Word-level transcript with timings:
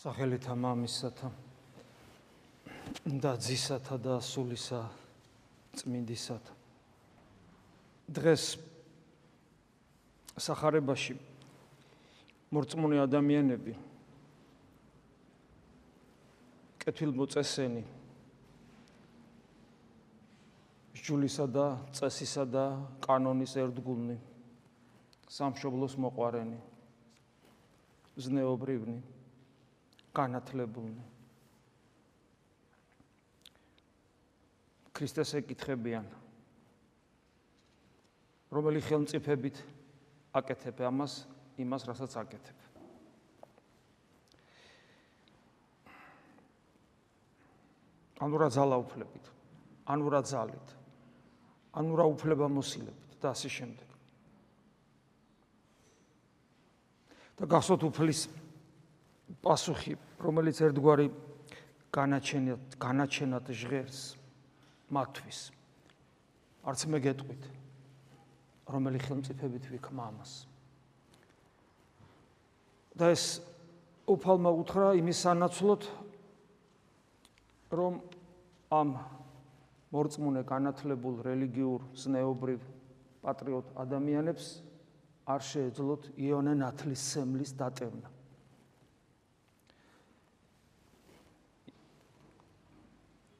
სახელითა 0.00 0.54
მამისათა 0.56 1.28
და 3.20 3.32
ძისათა 3.36 3.98
და 4.00 4.14
სულისა 4.24 4.78
წმინდისათა. 5.76 6.54
დღეს 8.08 8.44
сахарებაში 10.40 11.18
მორწმუნე 12.48 13.02
ადამიანები 13.04 13.76
კეთილმოწესენი 16.80 17.84
სჯულისა 20.96 21.46
და 21.52 21.68
წესისა 21.92 22.48
და 22.48 22.66
კანონის 23.04 23.52
ერთგულნი 23.68 24.16
სამშობლოს 25.28 26.00
მოყარენი 26.00 26.60
ზნეობრივნი 28.16 29.19
განათლებულნი. 30.16 31.06
ქრისტეს 34.94 35.32
ეკითხებიან 35.40 36.04
რომელი 38.52 38.80
ხელმწიფებით 38.84 39.60
აკეთებ 40.36 40.82
ამას 40.84 41.14
იმას 41.62 41.86
რასაც 41.88 42.16
აკეთებ. 42.20 42.58
ანუ 48.20 48.36
რა 48.36 48.48
ძალაუფლებით 48.52 49.30
ანუ 49.90 50.06
რა 50.12 50.22
ძალით? 50.22 50.68
ანუ 51.74 51.92
რა 51.98 52.06
უფლებამოსილებით 52.14 53.18
და 53.22 53.34
ასე 53.34 53.48
შემდეგ. 53.50 53.88
და 57.40 57.48
გახსოვთ 57.48 57.82
უფლის 57.88 58.20
პასუხი, 59.40 59.96
რომელიც 60.20 60.60
ერთგვარი 60.60 61.06
განაჩენად 61.96 62.76
განაჩენად 62.76 63.46
ჟღერს 63.50 64.00
მათთვის. 64.92 65.40
არც 66.60 66.80
მე 66.92 66.98
გეტყვით, 67.06 67.42
რომელი 68.68 68.98
ხელმწიფებით 69.00 69.64
ვიქმა 69.72 70.04
ამას. 70.12 70.32
და 73.00 73.16
ეს 73.16 73.40
უფალმა 74.04 74.50
უთხრა 74.60 74.88
იმის 75.00 75.18
სანაცვლოდ, 75.24 75.82
რომ 77.72 78.02
ამ 78.70 78.88
მორწმუნე 79.90 80.42
განათლებულ 80.44 81.14
რელიგიურ 81.24 81.80
ზნეობრივ 81.96 82.60
პატრიოტ 83.24 83.66
ადამიანებს 83.82 84.46
არ 85.26 85.40
შეეძლოთ 85.48 86.02
იონე 86.18 86.54
ნათლისმცემლის 86.60 87.56
დატევნა. 87.56 88.19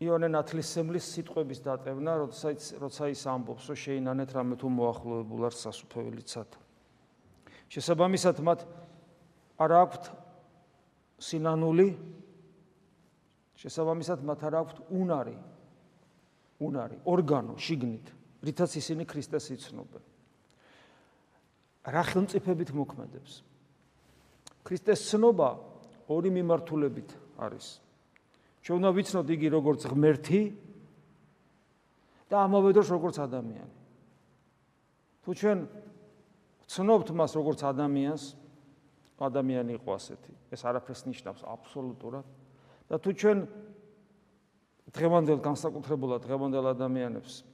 იონე 0.01 0.31
ნათლისმცემლის 0.33 1.07
სიტყვების 1.13 1.61
დატევნა, 1.61 2.13
როდესაც 2.25 2.81
როცა 2.81 3.09
ის 3.13 3.23
ამბობს, 3.29 3.65
რომ 3.69 3.79
შეინანეთ 3.85 4.31
რამე 4.33 4.57
თუ 4.57 4.69
მოახლოებულ 4.73 5.43
არ 5.45 5.55
სასუფეველიცად. 5.61 6.49
შესაბამისად 7.69 8.37
მათ 8.41 8.61
არ 9.61 9.73
აქვთ 9.77 10.05
სინანული 11.21 11.89
შესაბამისად 13.61 14.25
მათ 14.25 14.41
არ 14.49 14.55
აქვთ 14.65 14.77
უნარი 14.89 15.37
უნარი 16.65 16.97
ორგანო 17.05 17.55
შიგნით 17.61 18.07
რითაც 18.41 18.73
ისინი 18.81 19.05
ქრისტეს 19.05 19.53
იცნობენ. 19.53 20.05
რა 21.93 22.03
ხელმწიფებით 22.09 22.73
მოქმედებს? 22.73 23.45
ქრისტეს 24.65 25.01
ცნობა 25.13 25.49
ორი 26.09 26.31
მიმართულებით 26.33 27.11
არის 27.37 27.90
ჩვენ 28.61 28.77
უნდა 28.81 28.91
ვიცნოთ 28.97 29.29
იგი 29.35 29.49
როგორც 29.57 29.81
ღმერთი 29.89 30.43
და 32.31 32.37
ამავე 32.45 32.71
დროს 32.77 32.89
როგორც 32.93 33.17
ადამიანი. 33.25 33.77
თუ 35.25 35.31
ჩვენ 35.35 35.59
ვცნობთ 36.65 37.09
მას 37.17 37.33
როგორც 37.35 37.61
ადამიანს, 37.67 38.23
ადამიანი 39.21 39.73
იყო 39.77 39.91
ასეთი. 39.97 40.33
ეს 40.53 40.61
არაფერს 40.65 41.03
ნიშნავს 41.09 41.43
აბსოლუტურად. 41.45 42.27
და 42.91 42.99
თუ 42.99 43.11
ჩვენ 43.15 43.39
დღევანდელ 44.91 45.39
განსაკუთრებულად 45.39 46.21
დღევანდელ 46.27 46.67
ადამიანებს, 46.75 47.45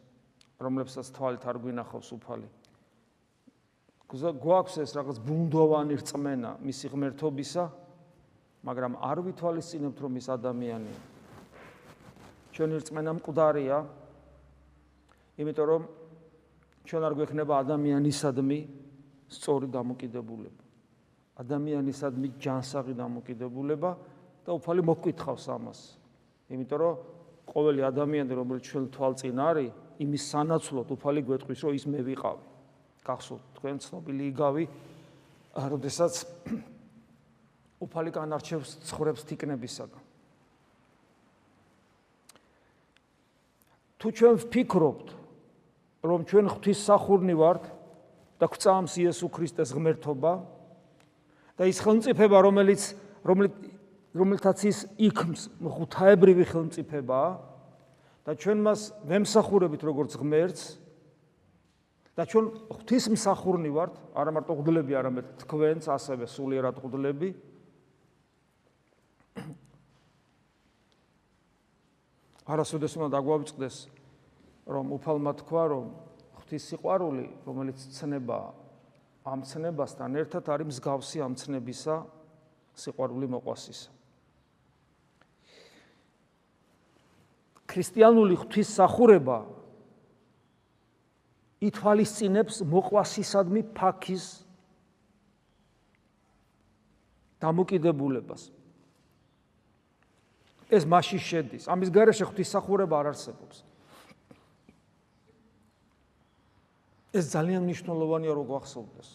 რომლებსაც 0.57 1.07
თვალით 1.13 1.43
არ 1.45 1.57
გვინახავს 1.61 2.09
უფალი, 2.17 2.49
გვაქვს 4.09 4.77
ეს 4.81 4.91
რაღაც 4.97 5.19
ბუნდოვანი 5.21 5.95
რწმენა 6.01 6.51
მისი 6.65 6.87
ღმერთობისა, 6.89 7.65
მაგრამ 8.67 8.99
არ 8.99 9.19
ვითვალისწინებთ 9.23 9.99
რომ 10.03 10.13
ის 10.19 10.27
ადამიანია. 10.27 11.01
ჩვენი 12.51 12.75
რწმენა 12.83 13.13
მკვდარია. 13.23 13.79
იმიტომ 15.39 15.67
რომ 15.71 15.83
ჩვენ 16.87 17.03
არ 17.07 17.15
გვექნება 17.15 17.55
ადამიანისადმი 17.63 18.59
სწორი 19.31 19.67
დამოკიდებულება. 19.71 20.63
ადამიანისადმი 21.37 22.29
ჯანსაღი 22.43 22.95
დამოკიდებულება 22.97 23.91
და 24.47 24.51
უფალი 24.57 24.83
მოგკითხავს 24.83 25.47
ამას. 25.53 25.81
იმიტომ 26.51 26.79
რომ 26.81 26.95
ყოველი 27.47 27.81
ადამიანი 27.87 28.33
რომელიც 28.35 28.65
ჩვენ 28.67 28.85
თვალწინ 28.91 29.39
არის, 29.39 29.71
იმის 30.03 30.23
სანაცვლოდ 30.33 30.89
უფალი 30.97 31.21
გვეტყვის 31.23 31.61
რომ 31.63 31.73
ის 31.77 31.85
მე 31.87 32.01
ვიყავი. 32.03 32.45
გახსოვთ 33.07 33.43
თქვენ 33.57 33.77
ცნობილი 33.85 34.23
იგავი, 34.35 34.65
როდესაც 35.55 36.15
უფალი 37.81 38.11
განარჩევს 38.13 38.71
ცხოვრებს 38.89 39.23
თიკნებისაგან. 39.29 40.03
თუ 43.97 44.07
ჩვენ 44.13 44.35
ვფიქრობთ, 44.45 45.09
რომ 46.05 46.21
ჩვენ 46.29 46.47
ღვთის 46.53 46.79
სახურნი 46.85 47.35
ვართ 47.37 47.65
და 48.39 48.47
გვწამს 48.47 48.93
იესო 49.01 49.27
ქრისტეს 49.33 49.73
ღმერთობა 49.73 50.33
და 51.57 51.63
ის 51.65 51.81
ხელმწიფება, 51.81 52.37
რომელიც 52.45 52.83
რომელთაც 54.17 54.59
ის 54.69 54.79
იქმს, 54.97 55.41
ღვთაებრივი 55.61 56.45
ხელმწიფებაა 56.53 57.31
და 58.27 58.33
ჩვენ 58.37 58.59
მას 58.65 58.81
ვემსახურებით 59.09 59.83
როგორც 59.85 60.13
ღმერთს 60.21 60.65
და 62.17 62.25
ჩვენ 62.25 62.47
ღვთის 62.73 63.05
მსახურნი 63.13 63.71
ვართ, 63.77 63.93
არა 64.17 64.31
მარტო 64.33 64.53
ღვთლები, 64.57 64.93
არამედ 64.97 65.27
თქვენც 65.45 65.85
ასევე 65.85 66.25
სულიერად 66.25 66.81
ღვთლები. 66.81 67.29
არასოდეს 72.53 72.93
უნდა 72.99 73.09
დაგვავიწყდეს 73.17 73.77
რომ 74.67 74.87
უფალმა 74.99 75.33
თქვა 75.43 75.65
რომ 75.73 75.85
ღვთის 76.41 76.63
სიყვარული 76.71 77.27
რომელიც 77.47 77.79
ცნება 77.99 78.41
ამ 79.27 79.43
ცნებასთან 79.43 80.11
ერთად 80.23 80.45
არის 80.55 80.67
მსგავსი 80.71 81.19
ამ 81.27 81.35
ცნებისა 81.35 81.97
სიყვარული 82.79 83.27
მოყვასისა 83.35 83.91
ქრისტიანული 87.67 88.35
ღვთისმსახურება 88.41 89.39
ითვალისწინებს 91.67 92.63
მოყვასისადმი 92.73 93.63
ფაქის 93.77 94.25
დამოკიდებულებას 97.43 98.43
ეს 100.71 100.85
მასში 100.85 101.19
შედის. 101.19 101.69
ამის 101.71 101.91
გარეშე 101.95 102.25
ღვთისმსახურება 102.27 102.95
არ 103.01 103.07
არსებობს. 103.15 103.63
ეს 107.17 107.25
ძალიან 107.33 107.65
მნიშვნელოვანია 107.65 108.33
რომ 108.37 108.47
გვახსოვდეს. 108.51 109.09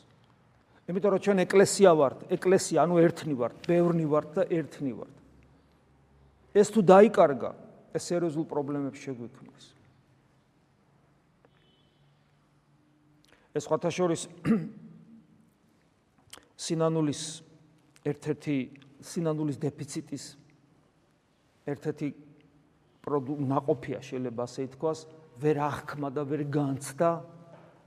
იმიტომ 0.89 1.11
რომ 1.13 1.21
ჩვენ 1.21 1.37
ეკლესია 1.45 1.91
ვართ, 1.93 2.19
ეკლესია, 2.33 2.77
ანუ 2.83 2.95
ერთნი 2.97 3.35
ვართ, 3.37 3.55
ბევრნი 3.69 4.05
ვართ 4.09 4.29
და 4.33 4.43
ერთნი 4.49 4.93
ვართ. 4.97 5.15
ეს 6.57 6.67
თუ 6.73 6.79
დაიკარგა, 6.81 7.51
ეს 7.93 8.03
სერიოზულ 8.09 8.45
პრობლემებს 8.49 8.99
შეგვიქმნის. 8.99 9.65
ეს 13.51 13.67
ხათაშორის 13.67 14.31
სინანულის 16.55 17.21
ერთ-ერთი 18.07 18.55
სინანულის 19.03 19.57
დეფიციტის 19.59 20.23
ერთ-ერთი 21.69 22.07
ნაყოფია 23.51 23.99
შეიძლება 24.01 24.41
ასე 24.45 24.61
ითქვას, 24.69 24.99
ვერ 25.41 25.57
აღქმა 25.57 26.09
და 26.13 26.21
ვერ 26.25 26.41
განცდა 26.53 27.11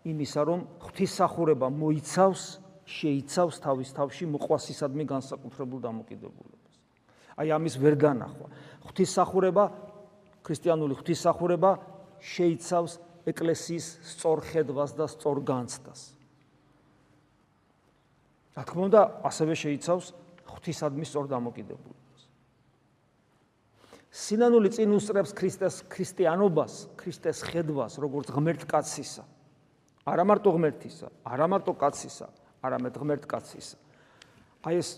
იმისა, 0.05 0.41
რომ 0.45 0.61
ღვთისახურება 0.85 1.69
მოიცავს, 1.71 2.43
შეიცავს 2.85 3.57
თავის 3.65 3.89
თავში 3.97 4.25
მოყვასისადმი 4.35 5.05
განსაკუთრებულ 5.09 5.79
დამოკიდებულებას. 5.81 6.75
აი 7.41 7.49
ამის 7.57 7.75
ვერ 7.81 7.95
განახვა. 7.97 8.49
ღვთისახურება, 8.85 9.65
ქრისტიანული 10.45 10.95
ღვთისახურება 10.99 11.71
შეიცავს 12.21 12.93
ეკლესიის 13.25 13.87
სწორ 14.05 14.39
ხედვას 14.45 14.93
და 14.93 15.07
სწორ 15.09 15.41
განცდას. 15.49 16.01
რა 18.55 18.63
თქმა 18.69 18.83
უნდა, 18.93 19.01
ასევე 19.25 19.55
შეიცავს 19.57 20.07
ღვთისადმი 20.45 21.05
სწორ 21.09 21.25
დამოკიდებულებას. 21.33 22.04
სინანული 24.15 24.71
წინ 24.71 24.95
უსწრებს 24.95 25.33
ქრისტეს 25.35 25.77
ქრისტიანობას, 25.91 26.75
ქრისტეს 26.95 27.43
ხედვას, 27.51 27.99
როგორც 27.99 28.31
ღმერთ 28.31 28.63
კაცისა. 28.71 29.25
არა 30.07 30.25
მარტო 30.29 30.51
ღმერთისა, 30.55 31.09
არა 31.27 31.47
მარტო 31.51 31.73
კაცისა, 31.75 32.29
არამედ 32.63 32.95
ღმერთ 32.95 33.25
კაცისა. 33.27 33.77
აი 34.63 34.75
ეს 34.79 34.91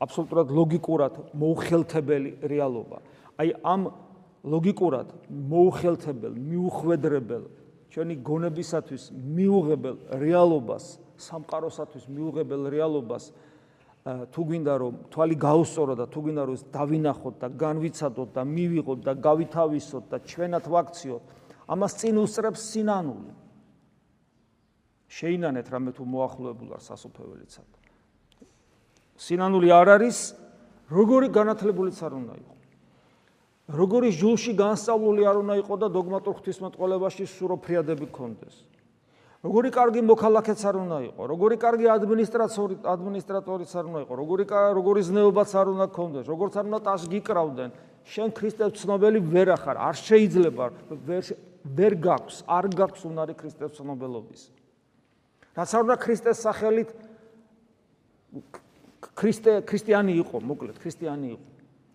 აბსოლუტურად 0.00 0.48
ლოგიკურად 0.54 1.14
მოუხელთებელი 1.34 2.30
რეალობა. 2.46 2.98
აი 3.40 3.48
ამ 3.66 3.82
ლოგიკურად 4.46 5.08
მოუხელთებელ, 5.28 6.32
მიუხვედრებელ 6.38 7.44
ჩვენი 7.90 8.14
გონებისათვის 8.22 9.02
მიუღებელ 9.10 9.96
რეალობას, 10.14 10.84
სამყაროსათვის 11.18 12.04
მიუღებელ 12.06 12.62
რეალობას 12.70 13.32
თუ 14.00 14.42
გინდა 14.48 14.74
რომ 14.80 14.94
თვალი 15.12 15.36
გაუსწორო 15.36 15.94
და 16.00 16.06
თუ 16.08 16.20
გინდა 16.24 16.42
რომ 16.48 16.56
დავინახოთ 16.72 17.34
და 17.36 17.48
განვიცადოთ 17.52 18.30
და 18.32 18.42
მივიღოთ 18.48 19.00
და 19.04 19.12
გავითავისოთ 19.12 20.04
და 20.08 20.16
ჩვენად 20.24 20.64
ვაქციოთ, 20.72 21.24
ამას 21.68 21.92
წინ 22.00 22.16
უსწრებს 22.24 22.60
სინანული. 22.72 23.32
შეინანეთ 25.10 25.66
რამე 25.68 25.90
თუ 25.92 26.02
მოახლოებულ 26.06 26.70
არ 26.80 26.82
სასופველიცად. 26.86 27.68
სინანული 29.20 29.68
არ 29.68 29.88
არის 30.00 30.18
როგორი 30.88 31.28
განათლებულიც 31.28 31.98
არ 32.00 32.12
უნდა 32.16 32.34
იყოს. 32.40 32.60
როგორი 33.68 34.08
ჟულში 34.16 34.52
განსწავლული 34.56 35.22
არ 35.28 35.36
უნდა 35.44 35.54
იყოს 35.60 35.78
და 35.84 35.88
დოგმატურ 35.92 36.34
ღვთისმეტყველებაში 36.40 37.24
სუროფრიადები 37.26 38.06
გქონდეს. 38.08 38.54
როგორი 39.40 39.70
კარგი 39.72 40.00
მოქალაქეც 40.04 40.60
არ 40.68 40.76
უნდა 40.84 40.96
იყოს, 41.08 41.26
როგორი 41.32 41.56
კარგი 41.56 41.86
ადმინისტრატორი 41.88 42.74
ადმინისტრატორიც 42.84 43.70
არ 43.72 43.84
უნდა 43.88 44.00
იყოს, 44.04 44.16
როგორი 44.20 44.44
როგორი 44.76 45.00
ზნეობაც 45.08 45.50
არ 45.56 45.66
უნდა 45.72 45.86
გქონდეს, 45.96 46.26
როგორც 46.28 46.54
არ 46.60 46.64
უნდა 46.68 46.80
ტას 46.84 47.02
გიკრავდნენ, 47.08 47.70
შენ 48.04 48.28
ქრისტეს 48.36 48.70
ცნობელი 48.84 49.20
ვერ 49.32 49.48
ახარ, 49.56 49.76
არ 49.80 49.96
შეიძლება 49.96 50.64
ვერ 51.08 51.22
ვერ 51.64 51.92
გაქვს, 52.04 52.36
არ 52.48 52.64
გაქვს 52.72 53.02
უნარი 53.08 53.34
ქრისტეს 53.36 53.72
ცნობელობის. 53.80 54.42
რაც 55.56 55.70
არ 55.76 55.82
უნდა 55.88 55.96
ქრისტეს 56.04 56.38
სახელით 56.44 56.88
ქრისტე 59.16 59.52
ქრისტიანი 59.68 60.12
იყო, 60.20 60.36
მოკლედ 60.40 60.76
ქრისტიანი 60.80 61.28
იყო. 61.36 61.46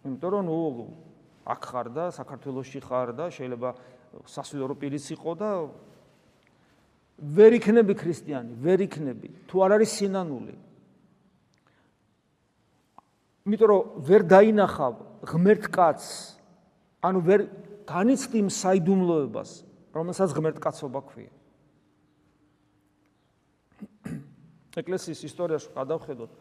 იმიტომ 0.05 0.29
რომ 0.33 0.43
ნუ 0.49 0.57
აქ 1.45 1.61
ხარ 1.61 1.87
და 1.93 2.03
საქართველოსში 2.09 2.79
ხარ 2.81 3.13
და 3.13 3.25
შეიძლება 3.29 3.69
სასულიერო 4.25 4.75
პირიც 4.81 5.05
იყო 5.13 5.31
და 5.37 5.49
ვერ 7.15 7.55
იქნები 7.59 7.95
ქრისტიანი, 7.95 8.57
ვერ 8.59 8.83
იქნები, 8.89 9.29
თუ 9.47 9.63
არ 9.63 9.79
არის 9.79 9.91
სინანული. 9.95 10.55
იმიტომ 13.47 13.69
რომ 13.71 13.81
ვერ 14.03 14.21
დაინახავ 14.27 14.93
ღმერთ 15.23 15.69
კაცს, 15.71 16.35
ანუ 16.99 17.19
ვერ 17.23 17.41
განიცდი 17.87 18.39
საიდუმლოებას, 18.51 19.63
რომელსაც 19.95 20.29
ღმერთ 20.35 20.59
კაცობა 20.59 20.99
ქვია. 21.07 21.31
ეკლესიის 24.81 25.21
ისტორიაში 25.23 25.71
გადავხედოთ. 25.71 26.31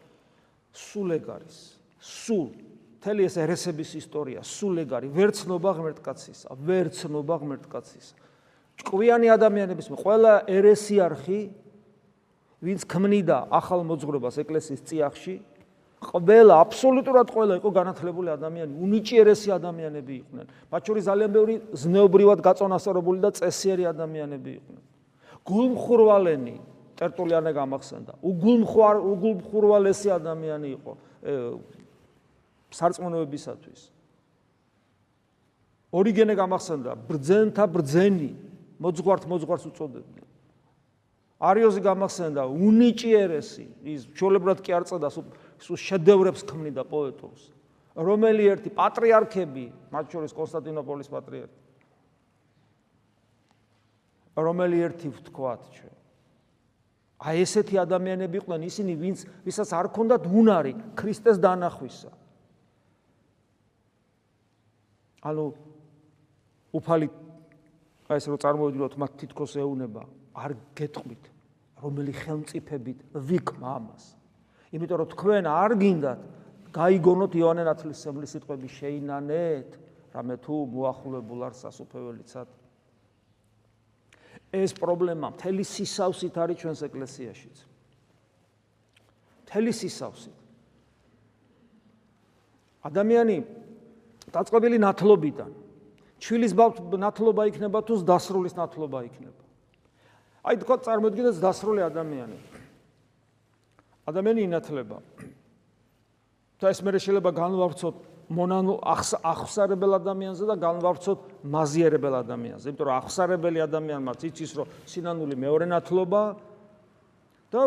სულ 0.75 1.15
ეგ 1.15 1.25
არის. 1.39 1.57
სულ. 2.03 2.51
თელი 2.99 3.21
ეს 3.29 3.35
ერესების 3.39 3.95
ისტორია. 4.01 4.43
სულ 4.43 4.83
ეგ 4.83 4.89
არის. 4.99 5.09
ვერცნობა 5.15 5.71
ღმერთკაცისა. 5.77 6.47
ვერცნობა 6.51 7.35
ღმერთკაცისა 7.45 8.24
ჭკვიანი 8.81 9.27
ადამიანების 9.35 9.87
ყველა 9.95 10.33
ერესიარხი 10.51 11.41
ვინც 12.65 12.81
ქმნიდა 12.89 13.37
ახალ 13.51 13.85
მოძღვრებას 13.87 14.35
ეკლესიის 14.43 14.81
წიაღში 14.89 15.35
ყველა 16.05 16.55
აბსოლუტურად 16.65 17.27
ყველა 17.33 17.53
იყო 17.59 17.69
განათლებული 17.71 18.29
ადამიანი 18.35 18.73
უნიჭიერესი 18.85 19.49
ადამიანები 19.57 20.13
იყვნენ 20.21 20.45
მათ 20.71 20.81
შორის 20.87 21.03
ძალიან 21.09 21.31
ბევრი 21.35 21.55
ზნეობრივად 21.71 22.39
გაწონასწორებული 22.45 23.19
და 23.23 23.29
წესიერი 23.39 23.83
ადამიანები 23.95 24.51
იყვნენ 24.59 24.81
გულმხურვალენი 25.45 26.55
ტერტულიანე 26.95 27.51
გამახსენდა. 27.53 28.13
უგულმხვარ 28.23 28.95
უგულმხურვალესი 29.03 30.09
ადამიანი 30.15 30.67
იყო 30.79 30.91
სარწმუნოებისათვის. 32.71 33.81
ორიგენე 35.95 36.33
გამახსენდა, 36.35 36.91
ბრძენთა 37.07 37.63
ბრძენი, 37.71 38.31
მოძღვართ 38.79 39.23
მოძღვარს 39.29 39.65
უწოდებდნენ. 39.71 40.27
არიოზი 41.35 41.81
გამახსენდა, 41.83 42.41
უნიჭიერესი, 42.47 43.65
ის 43.83 44.01
ჩოლებრად 44.15 44.59
კი 44.63 44.71
არ 44.71 44.83
წოდა, 44.87 45.07
სულ 45.59 45.77
შედევრებს 45.77 46.41
ქმნიდა 46.47 46.83
პოეტურს. 46.87 47.51
რომელი 47.95 48.43
ერთი 48.51 48.69
პატრიარქები, 48.75 49.65
მათ 49.91 50.05
შორის 50.11 50.31
კონსტანტინოპოლის 50.35 51.07
პატრიარქი. 51.11 51.65
რომელი 54.35 54.81
ერთი 54.83 55.09
ვთქვათ 55.15 55.61
ჩვენ 55.71 55.95
აი 57.25 57.41
ესეთი 57.45 57.79
ადამიანები 57.79 58.41
იყვნენ 58.43 58.63
ისინი 58.67 58.93
ვინც 58.99 59.23
ვისაც 59.47 59.69
არ 59.71 59.87
ქონდათ 59.95 60.27
უნარი 60.27 60.73
ქრისტეს 60.99 61.39
დანახვისა 61.39 62.11
ანუ 65.23 65.45
უფალი 66.75 67.07
აი 68.05 68.19
ეს 68.21 68.27
რო 68.29 68.37
წარმოვიდგინოთ 68.43 68.97
მათ 69.01 69.11
თითქოს 69.21 69.55
ეუნება 69.61 70.03
არ 70.37 70.51
გეტყვით 70.77 71.23
რომელი 71.85 72.13
ხელმწიფებით 72.21 72.99
ვიქმა 73.29 73.69
ამას 73.79 74.03
იმიტომ 74.75 74.97
რომ 75.01 75.09
თქვენ 75.15 75.49
არ 75.49 75.71
გინდათ 75.81 76.21
გაიგონოთ 76.75 77.33
იოანე 77.39 77.63
ნათლისმცემლის 77.69 78.35
სიტყვები 78.35 78.67
შეინანეთ 78.77 79.69
რამე 80.15 80.35
თუ 80.45 80.55
მოახლოებულ 80.75 81.39
არ 81.49 81.53
სასופველიცად 81.59 82.49
ეს 84.55 84.75
პრობლემა 84.77 85.33
მთელი 85.35 85.63
სისავსით 85.67 86.35
არის 86.39 86.57
ჩვენს 86.61 86.81
ეკლესიაშიც. 86.87 87.57
მთელი 89.45 89.71
სისავსით. 89.73 90.37
ადამიანი 92.85 93.37
დაწყობილი 94.29 94.77
ნათლობიდან 94.79 95.51
ჩვილის 96.19 96.53
ნათლობა 96.55 97.47
იქნება 97.51 97.79
თუ 97.83 97.99
დასრულის 98.07 98.55
ნათლობა 98.55 98.99
იქნება. 99.09 99.41
აი 100.45 100.55
თქვა 100.61 100.75
წარმოიდგინეთ 100.85 101.35
დასრული 101.41 101.81
ადამიანი. 101.89 102.37
ადამიანი 104.05 104.41
ინათლება. 104.45 104.97
და 106.55 106.71
ეს 106.71 106.79
მე 106.81 106.97
შეიძლება 106.97 107.31
განვავრცოთ 107.35 107.95
მონანო 108.31 108.79
ახსარებელ 109.21 110.01
ადამიანზე 110.01 110.43
და 110.49 110.55
განვარცოთ 110.57 111.19
მაზიერებელ 111.45 112.13
ადამიანზე. 112.25 112.65
იმიტომ 112.71 112.87
რომ 112.89 112.95
ახსარებელი 112.95 113.59
ადამიანმაც 113.61 114.19
იცის, 114.29 114.51
რომ 114.55 114.67
სინანული 114.87 115.35
მეორე 115.35 115.65
ნათლობა 115.69 116.21
და 117.53 117.61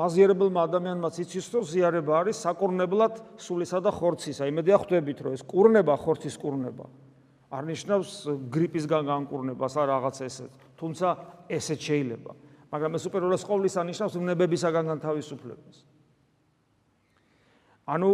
მაზიერებელმა 0.00 0.60
ადამიანმაც 0.66 1.14
იცის, 1.20 1.46
რომ 1.54 1.62
ზიარება 1.68 2.12
არის 2.26 2.36
საკურნებლად 2.42 3.14
სულისა 3.38 3.78
და 3.84 3.90
ხორცისა. 3.94 4.50
იმედია 4.50 4.76
ხვდებით, 4.82 5.18
რომ 5.20 5.32
ეს 5.38 5.42
კურნება 5.46 5.94
ხორცის 5.94 6.34
კურნება 6.40 6.90
არ 7.54 7.64
ნიშნავს 7.70 8.10
გრიპისგან 8.50 9.06
განკურნებას 9.06 9.74
ან 9.78 9.86
რაღაც 9.86 10.16
ესეთ. 10.26 10.52
თუმცა 10.74 11.08
ესეც 11.46 11.80
შეიძლება. 11.86 12.32
მაგრამ 12.74 12.92
ეს 12.98 13.04
უპირველეს 13.06 13.42
ყოვლისა 13.46 13.80
ნიშნავს 13.86 14.14
ნებებისაგან 14.18 14.84
განთავისუფლებას. 14.90 15.76
ანუ 17.86 18.10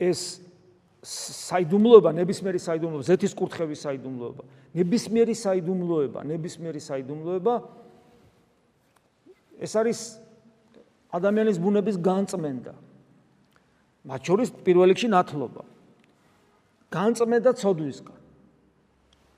ეს 0.00 0.20
საიდუმლოება, 1.06 2.10
ნებისმიერი 2.16 2.60
საიდუმლოება, 2.62 3.04
ზეთის 3.06 3.32
კურთხევის 3.36 3.80
საიდუმლოება, 3.84 4.42
ნებისმიერი 4.74 5.34
საიდუმლოება, 5.36 6.20
ნებისმიერი 6.24 6.80
საიდუმლოება 6.80 7.54
ეს 9.60 9.72
არის 9.76 10.00
ადამიანის 11.12 11.58
ბუნების 11.62 11.96
განწმენდა. 12.00 12.85
მათ 14.06 14.20
შორის 14.22 14.48
პირველ 14.62 14.94
რიგში 14.94 15.08
ნათლობა. 15.10 15.62
განწმენდა 16.94 17.50
ცოდვისგან. 17.58 18.20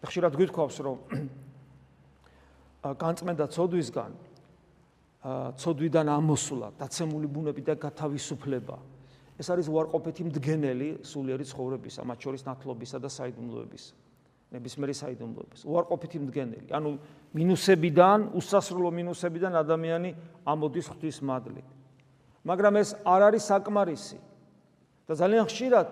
ხშირად 0.04 0.32
გვითხოვს, 0.36 0.76
რომ 0.84 0.98
განწმენდა 3.02 3.44
ცოდვისგან 3.48 4.12
ცოდვიდან 5.58 6.06
ამოსულა, 6.14 6.68
დაცემული 6.78 7.26
ბუნები 7.26 7.62
და 7.66 7.74
გათავისუფლება. 7.74 8.76
ეს 9.38 9.46
არის 9.50 9.66
უარყოფითი 9.70 10.22
მდგენელი 10.30 10.88
სულიერი 11.02 11.44
ცხოვრებისა, 11.46 12.02
მათ 12.06 12.18
შორის 12.22 12.42
ნათლობისა 12.46 12.98
და 13.02 13.08
საიდუმლოებისა. 13.10 13.94
ნებისმიერი 14.48 14.94
საიდუმლოების. 14.96 15.60
უარყოფითი 15.68 16.18
მდგენელი. 16.24 16.68
ანუ 16.72 16.90
მინუსებიდან, 17.36 18.32
უსასრულო 18.32 18.90
მინუსებიდან 18.96 19.52
ადამიანი 19.60 20.10
ამოდის 20.48 20.86
ღვთის 20.88 21.18
მადლით. 21.20 21.68
მაგრამ 22.48 22.74
ეს 22.80 22.96
არ 23.04 23.20
არის 23.28 23.42
საკმარისი. 23.44 24.18
და 25.08 25.12
ძალიან 25.16 25.44
ხშირად 25.48 25.88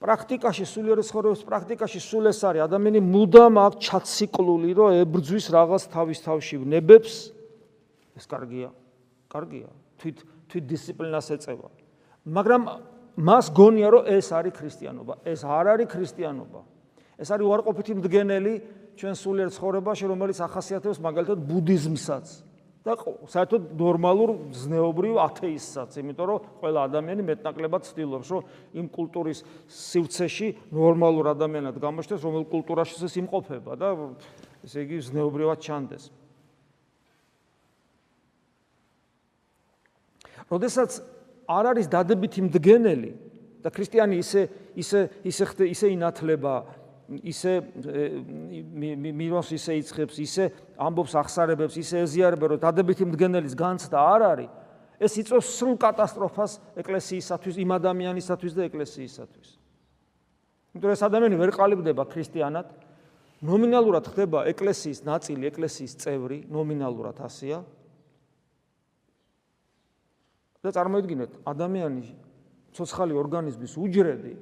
პრაქტიკაში 0.00 0.64
სულიერი 0.64 1.02
ცხოვრების 1.04 1.42
პრაქტიკაში 1.44 2.00
სულ 2.00 2.28
ეს 2.32 2.40
არის 2.48 2.64
ადამიანი 2.64 3.00
მუდამ 3.00 3.54
აქვს 3.60 3.80
ჩაციკლული, 3.86 4.70
რომ 4.76 4.88
ებრძვის 5.04 5.46
რაღაც 5.52 5.82
თავის 5.92 6.18
თავში 6.24 6.56
ნებებს 6.64 7.14
ეს 8.16 8.24
კარგია. 8.24 8.72
კარგია. 9.28 9.68
თვით 10.00 10.16
თვით 10.48 10.64
დისციპლინას 10.64 11.28
ეწევა. 11.36 11.68
მაგრამ 12.24 12.62
მას 13.16 13.44
გონია 13.52 13.88
რომ 13.92 14.02
ეს 14.08 14.32
არის 14.32 14.52
ქრისტიანობა. 14.56 15.14
ეს 15.24 15.40
არ 15.44 15.66
არის 15.76 15.88
ქრისტიანობა. 15.92 16.60
ეს 17.20 17.28
არის 17.32 17.44
უარყოფითი 17.48 17.92
მდგენელი 18.00 18.54
ჩვენ 18.96 19.14
სულიერ 19.16 19.48
ცხოვრებაში, 19.52 20.04
რომელიც 20.08 20.38
ახასიათებს 20.40 21.00
მაგალითად 21.00 21.38
ბუდიზმსაც 21.44 22.45
და 22.86 22.94
საერთოდ 23.26 23.72
ნორმალურ 23.74 24.30
ზნეობრივ 24.54 25.16
ათეისტსაც, 25.18 25.96
იმიტომ 25.98 26.26
რომ 26.30 26.44
ყველა 26.62 26.84
ადამიანი 26.86 27.22
მეტნაკლებად 27.26 27.82
ცდილობს, 27.82 28.28
რომ 28.30 28.42
იმ 28.78 28.86
კულტურის 28.94 29.42
სივრცეში 29.66 30.48
ნორმალურ 30.70 31.32
ადამიანად 31.34 31.80
გამოჩნდეს, 31.82 32.22
რომელ 32.22 32.46
კულტურაში 32.46 32.94
ის 33.02 33.16
იმყოფება 33.26 33.72
და 33.74 33.90
ესე 34.62 34.86
იგი 34.86 35.02
ზნეობრივად 35.10 35.58
ჩანდეს. 35.66 36.04
როდესაც 40.46 41.02
არ 41.50 41.64
არის 41.74 41.86
დადებითი 41.90 42.46
მდგენელი 42.46 43.10
და 43.66 43.68
ქრისტიანი 43.74 44.22
ისე 44.22 44.46
ისე 44.78 45.00
ისე 45.26 45.44
ისე 45.74 45.86
ინათლება 45.90 46.85
ისე 47.06 47.52
მიროს 49.14 49.52
ისე 49.54 49.76
იწખებს 49.80 50.16
ისე 50.22 50.44
ამბობს 50.78 51.14
ახსარებებს 51.22 51.76
ისე 51.78 52.02
ეზიარება 52.06 52.50
რომ 52.50 52.62
დადებითი 52.64 53.06
მდგენელის 53.06 53.54
განცდა 53.54 53.98
არ 53.98 54.22
არის. 54.32 54.50
ეს 54.96 55.12
იწვევს 55.20 55.48
სრულ 55.60 55.76
კატასტროფას 55.76 56.52
ეკლესიისათვის 56.82 57.56
იმ 57.62 57.70
ადამიანისათვის 57.76 58.52
და 58.56 58.62
ეკლესიისათვის. 58.66 59.48
იმიტომ 60.74 60.90
ეს 60.96 61.02
ადამიანი 61.04 61.36
ვერ 61.36 61.50
ყალიბდება 61.52 62.02
ქრისტიანად. 62.10 62.66
ნომინალურად 63.44 64.04
ხდება 64.08 64.48
ეკლესიის 64.48 65.04
ნაწილი 65.04 65.44
ეკლესიის 65.52 65.92
წევრი 66.00 66.38
ნომინალურად 66.48 67.20
ასია 67.20 67.60
და 70.64 70.72
წარმოიდგინეთ 70.72 71.44
ადამიანი 71.44 72.02
ცოცხალი 72.72 73.12
ორგანიზმის 73.12 73.76
უჯრედი 73.76 74.34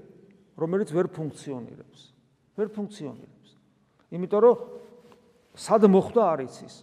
რომელიც 0.54 0.94
ვერ 0.94 1.10
ფუნქციონირებს 1.10 2.13
ვერ 2.58 2.68
ფუნქციონირებს 2.74 3.50
იმიტომ 4.14 4.40
რომ 4.44 4.56
სად 5.54 5.86
მოხდა 5.90 6.22
არ 6.34 6.40
იცის 6.46 6.76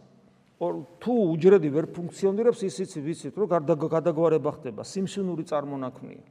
თუ 1.01 1.13
უჯრედი 1.33 1.69
ვერ 1.73 1.85
ფუნქციონირებს 1.95 2.61
ისიც 2.69 2.97
ვიცით 3.01 3.37
რომ 3.39 3.47
გადაგვარება 3.91 4.51
ხდება 4.57 4.85
სიმსივნური 4.85 5.47
წარმონაქმნია 5.49 6.25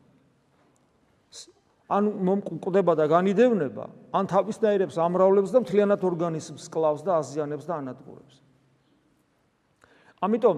ან 1.90 2.06
მომკვდება 2.23 2.94
და 2.94 3.06
განიდევნება 3.11 3.88
ან 4.14 4.25
თავისნაირებს 4.30 5.00
ამრავლებს 5.02 5.50
და 5.50 5.64
მთლიანად 5.64 6.04
ორგანიზმს 6.06 6.68
კლავს 6.70 7.02
და 7.02 7.18
აზიანებს 7.18 7.66
და 7.66 7.80
ანადგურებს 7.82 8.37
ამიტომ 10.20 10.56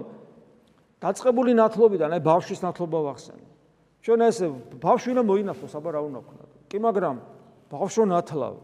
დაწყებული 1.03 1.55
ნათლობიდან, 1.59 2.15
აი 2.15 2.21
ბავშვის 2.23 2.63
ნათლობა 2.63 2.99
ვახსენე. 3.11 3.47
ჩვენ 4.03 4.19
ეს 4.27 4.37
ბავშვი 4.79 5.09
უნდა 5.15 5.23
მოინათლოს, 5.27 5.73
აბა 5.75 5.89
რა 5.95 6.01
უნდა 6.07 6.19
ვქნა. 6.23 6.43
კი, 6.71 6.77
მაგრამ 6.79 7.15
ბავშვო 7.71 8.03
ნათლავ. 8.07 8.55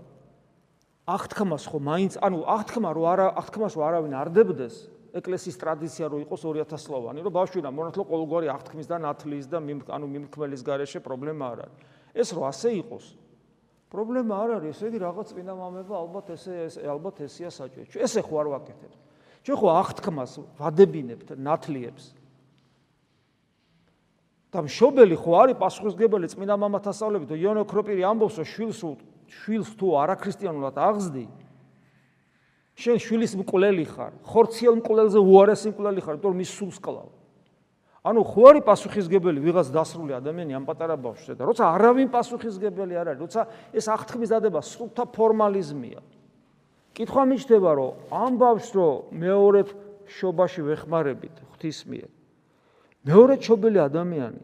აღთქმას 1.10 1.64
ხო 1.70 1.80
მაინც, 1.82 2.14
ანუ 2.22 2.40
აღთქმა 2.46 2.90
რო 2.94 3.04
არა, 3.10 3.28
აღთქმას 3.42 3.74
რო 3.78 3.84
არავინ 3.90 4.14
არ 4.20 4.30
დებდეს, 4.36 4.76
ეკლესიის 5.18 5.58
ტრადიცია 5.58 6.06
რო 6.10 6.18
იყოს 6.26 6.42
2000 6.46 6.78
სლოვანი, 6.86 7.20
რომ 7.26 7.34
ბავშვი 7.34 7.58
უნდა 7.64 7.72
მონათლო 7.74 8.04
ყოველგვარი 8.10 8.48
აღთქმის 8.54 8.88
და 8.90 8.98
ნათლის 9.02 9.46
და 9.50 9.58
ანუ 9.90 10.06
მიმქმელის 10.06 10.62
გარეშე 10.62 11.00
პრობლემა 11.02 11.46
არ 11.50 11.60
არის. 11.66 11.78
ეს 12.14 12.30
რო 12.36 12.42
ასე 12.46 12.70
იყოს, 12.86 13.06
პრობლემა 13.90 14.34
არ 14.38 14.50
არის, 14.60 14.70
ესე 14.78 14.86
იგი 14.94 15.00
რაღაც 15.02 15.28
წინა 15.34 15.54
მამება 15.58 15.96
ალბათ 15.98 16.26
ესე 16.38 16.54
ალბათ 16.86 17.16
ესეა 17.26 17.50
საჭირო. 17.50 17.86
ჩვენ 17.90 18.02
ესე 18.06 18.22
ხო 18.22 18.36
არ 18.38 18.48
ვაკეთებთ. 18.54 18.98
ჩვენ 19.44 19.58
ხო 19.58 19.68
აღთქმას 19.82 20.32
ვადებინებთ 20.62 21.28
ნათლიებს. 21.42 22.06
და 24.50 24.66
მშობელი 24.66 25.14
ხო 25.14 25.32
არის 25.46 25.58
პასუხისგებელი 25.62 26.28
წმინდა 26.34 26.56
მამათა 26.58 26.92
სწავლებით 26.98 27.38
იონო 27.38 27.64
ქროპირი 27.70 28.02
ამბობს 28.10 28.42
რომ 28.42 28.48
შვილს 28.50 28.82
შვილს 29.30 29.72
თუ 29.80 29.88
არაქრისტიანულად 30.04 30.76
აღზდი 30.90 31.26
შენ 32.80 32.98
შვილის 33.04 33.34
მკვლელი 33.44 33.86
ხარ 33.94 34.14
ხორციელ 34.26 34.76
მკვლელზე 34.80 35.20
უარესი 35.20 35.72
მკვლელი 35.74 36.04
ხარ 36.06 36.16
იმიტომ 36.18 36.32
რომ 36.32 36.40
მის 36.40 36.52
სულს 36.60 36.80
კლავ 36.80 37.10
ანუ 38.10 38.22
ხო 38.24 38.44
არის 38.50 38.64
პასუხისგებელი 38.64 39.40
ვიღაც 39.44 39.68
დასრული 39.76 40.16
ადამიანი 40.16 40.56
ამ 40.56 40.64
პატარა 40.64 40.96
ბავშვზე 40.96 41.36
და 41.36 41.44
როცა 41.50 41.64
არავინ 41.76 42.08
პასუხისგებელი 42.14 42.96
არ 42.96 43.08
არის 43.12 43.24
როცა 43.28 43.42
ეს 43.76 43.86
აღთქმის 43.92 44.30
დადება 44.32 44.60
სრულთა 44.64 45.04
ფორმალიზმია. 45.12 46.00
კითხვა 46.96 47.24
მიჩნდება 47.28 47.72
რომ 47.76 47.92
ამ 48.10 48.34
ბავშვს 48.40 48.72
რო 48.80 48.90
მეორე 49.12 49.62
შობაში 50.08 50.62
ვეხმარებით 50.64 51.36
ღვთის 51.52 51.80
მიერ 51.92 52.10
მეორე 53.04 53.36
ჩობილი 53.44 53.80
ადამიანი 53.84 54.42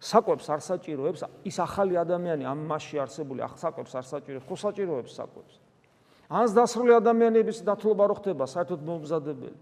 საკვებს 0.00 0.46
არ 0.48 0.60
საჭიროებს 0.64 1.24
ის 1.44 1.56
ახალი 1.60 2.00
ადამიანი 2.00 2.44
ამ 2.48 2.64
მასში 2.72 2.96
არსებული 3.04 3.44
საკვებს 3.44 3.92
არ 4.00 4.06
საჭიროებს 4.08 4.46
ხო 4.48 4.56
საჭიროებს 4.64 5.12
საკვებს? 5.12 5.54
ანს 6.30 6.52
დასრული 6.56 6.92
ადამიანების 6.96 7.58
დათლობა 7.68 8.04
რო 8.08 8.16
ხდება 8.16 8.44
საერთოდ 8.48 8.80
მომზადებელი. 8.80 9.58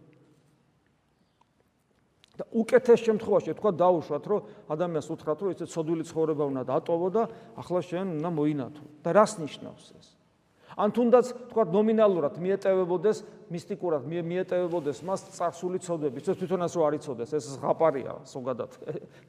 და 2.39 2.45
უკეთეს 2.55 3.01
შემთხვევაში 3.03 3.51
თქვა 3.59 3.71
დაუშვათ 3.83 4.25
რომ 4.31 4.41
ადამიანს 4.71 5.09
უთხრათ 5.11 5.39
რომ 5.43 5.51
ეს 5.59 5.75
ცოდვილი 5.75 6.05
ცხოვრება 6.07 6.45
უნდა 6.47 6.63
დატოვო 6.71 7.09
და 7.11 7.23
ახლა 7.59 7.81
შენ 7.83 8.07
უნდა 8.23 8.31
მოინათო. 8.31 8.85
და 9.03 9.11
რას 9.11 9.33
ნიშნავს 9.43 9.87
ეს 9.99 10.18
ან 10.79 10.95
თუნდაც 10.95 11.27
თქვა 11.51 11.65
ნომინალურად 11.75 12.39
მიეტევებოდეს 12.39 13.19
მისტიკურად 13.51 14.05
მიეტევებოდეს 14.07 15.03
მას 15.03 15.25
წარსული 15.35 15.83
ცოდები. 15.83 16.23
ეს 16.23 16.39
თვითონაც 16.39 16.73
რო 16.79 16.83
არიწოდეს 16.87 17.31
ეს 17.35 17.59
ღაპარია 17.59 18.15
ზოგადად. 18.23 18.71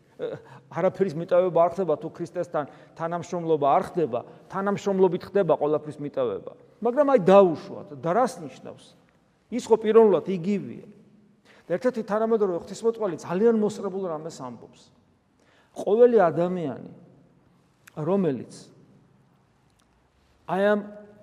არაფერის 0.78 1.16
მიტევება 1.18 1.60
არ 1.66 1.72
ხდება 1.74 1.94
თუ 1.98 2.10
ქრისტესთან 2.14 2.66
თანამშრომლობა 3.00 3.66
არ 3.66 3.84
ხდება 3.90 4.20
თანამშრომლობით 4.54 5.24
ხდება 5.32 5.54
ყველაფრის 5.58 5.98
მიტევება. 5.98 6.52
მაგრამ 6.86 7.08
აი 7.18 7.20
დაუშვათ 7.26 7.88
და 7.98 8.10
რას 8.14 8.34
ნიშნავს 8.46 8.86
ის 9.50 9.64
ხო 9.66 9.76
პიროვნულად 9.82 10.26
იგივეა. 10.30 10.88
და 11.70 11.78
ერთ-ერთი 11.78 12.02
თანამედროვე 12.02 12.58
ღვთისმოწყალე 12.66 13.16
ძალიან 13.26 13.56
მოსწრებულ 13.62 14.04
რამეს 14.10 14.38
ამბობს. 14.42 14.82
ყოველი 15.78 16.18
ადამიანი 16.18 16.92
რომელიც 17.98 18.54
აი 20.50 20.64
ამ 20.66 20.80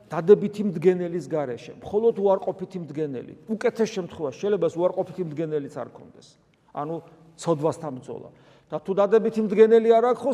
დადებითი 0.07 0.63
მდგენელის 0.71 1.27
გარეშე, 1.27 1.73
მხოლოდ 1.83 2.15
უარყოფითი 2.23 2.79
მდგენელი. 2.87 3.35
უკეთეს 3.51 3.91
შემთხვევაში 3.97 4.39
შეიძლება 4.43 4.67
უარყოფითი 4.79 5.23
მდგენელიც 5.27 5.75
არ 5.83 5.89
კონდეს. 5.91 6.29
ანუ 6.75 6.95
ცოდვასთან 7.37 7.93
ბრძოლა. 7.99 8.31
და 8.67 8.83
თუ 8.83 8.93
დადებითი 8.99 9.41
მდგენელი 9.47 9.91
არ 9.95 10.05
აქვს, 10.11 10.23
ხო 10.27 10.33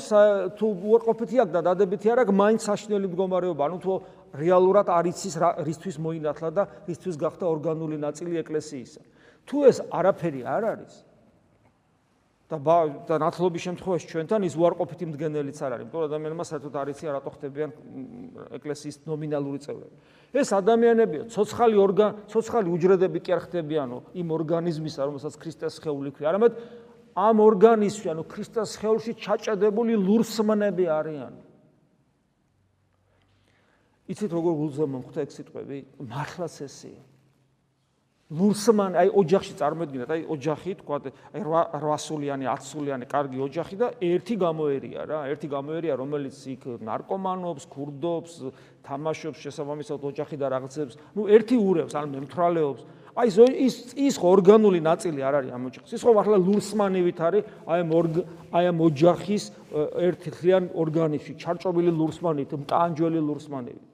თუ 0.57 0.67
უარყოფითი 0.89 1.37
აქვს 1.45 1.53
და 1.53 1.61
დადებითი 1.69 2.07
არ 2.09 2.19
აქვს, 2.25 2.33
მაინც 2.33 2.61
საშნელი 2.65 3.07
მდგომარეობა. 3.13 3.63
ანუ 3.69 3.77
თუ 3.85 3.93
რეალურად 4.33 4.87
არ 4.89 5.05
იცის 5.13 5.35
რისთვის 5.69 5.97
მოინათლა 6.01 6.49
და 6.57 6.63
რისთვის 6.89 7.17
გახდა 7.21 7.45
ორგანული 7.45 7.97
ნაწილი 8.01 8.41
ეკლესიისა. 8.41 9.01
თუ 9.45 9.57
ეს 9.69 9.77
არაფერი 9.93 10.41
არ 10.49 10.63
არის, 10.73 10.93
და 12.53 12.59
და 13.09 13.17
ნათლობის 13.17 13.63
შემთხვევაში 13.65 14.07
ჩვენთან 14.13 14.41
ის 14.45 14.55
უარყოფითი 14.61 15.05
მდგენელიც 15.09 15.59
არ 15.65 15.73
არის. 15.73 15.85
იმიტომ 15.89 16.05
ადამიანმა 16.09 16.45
საერთოდ 16.45 16.75
არ 16.77 16.89
იცი 16.93 17.05
რატო 17.09 17.31
ხდებიან 17.33 17.71
ეკლესიის 18.61 18.97
ნომინალური 19.09 19.59
წევრები. 19.65 19.97
ეს 20.37 20.49
ადამიანებია, 20.53 21.23
ცოცხალი 21.33 21.77
ორგან, 21.81 22.11
ცოცხალი 22.29 22.69
უჯრედები 22.77 23.19
კი 23.25 23.31
არ 23.33 23.41
ხდებიანო 23.49 23.97
იმ 24.21 24.29
ორგანიზმისა, 24.37 25.01
რომელსაც 25.09 25.35
ქრისტეს 25.41 25.73
სხეული 25.81 26.11
ქვია. 26.13 26.27
არამედ 26.33 26.53
ამ 27.17 27.37
ორგანიზმში, 27.41 28.07
ანუ 28.13 28.23
ქრისტეს 28.29 28.69
სხეულში 28.77 29.13
ჩაჭედებული 29.17 29.93
ლურსმნები 29.97 30.85
არიან. 30.89 31.35
იცით 34.13 34.31
როგორ 34.33 34.53
გულზე 34.61 34.85
მომხვდა 34.93 35.21
ეგ 35.25 35.31
სიტყვები? 35.33 35.79
მართლაც 36.05 36.55
ესეა. 36.69 37.12
ლურსმან 38.33 38.97
აი 38.97 39.11
ოჯახში 39.13 39.55
წარმოედგინეთ 39.61 40.11
აი 40.15 40.23
ოჯახი 40.33 40.73
თქვა 40.81 40.97
აი 41.05 41.43
800-იანი 41.43 42.47
1000-იანი 42.49 43.07
კარგი 43.13 43.39
ოჯახი 43.45 43.77
და 43.77 43.89
ერთი 44.01 44.35
გამოერია 44.41 45.05
რა 45.05 45.19
ერთი 45.33 45.49
გამოერია 45.53 45.99
რომელიც 46.01 46.37
იქ 46.55 46.65
ნარკომანობს, 46.81 47.69
ქურდობს, 47.69 48.33
თამაშობს 48.89 49.39
შესაბამისად 49.45 50.01
ოჯახი 50.01 50.37
და 50.41 50.49
რაღაცებს 50.49 50.97
ნუ 51.13 51.29
ერთი 51.29 51.57
ურევს 51.61 51.93
ან 51.93 52.09
მემთრალეობს. 52.17 52.83
აი 53.13 53.29
ის 53.61 53.75
ის 53.93 54.17
ორგანული 54.17 54.81
ნაწილი 54.81 55.21
არ 55.21 55.35
არის 55.45 55.53
ამ 55.53 55.65
ოჯახის 55.69 55.93
ის 55.93 56.01
ხო 56.01 56.13
მართლა 56.17 56.37
ლურსმანივით 56.49 57.19
არის 57.21 57.45
აი 57.69 57.81
ამ 57.85 57.91
აი 58.57 58.65
ამ 58.73 58.79
ოჯახის 58.89 59.45
ერთი 60.09 60.31
ხლიან 60.33 60.65
ორგანიზმში 60.73 61.33
ჩარჭობილი 61.37 61.93
ლურსმანით 61.93 62.57
მტანჯველი 62.65 63.21
ლურსმანივით 63.29 63.92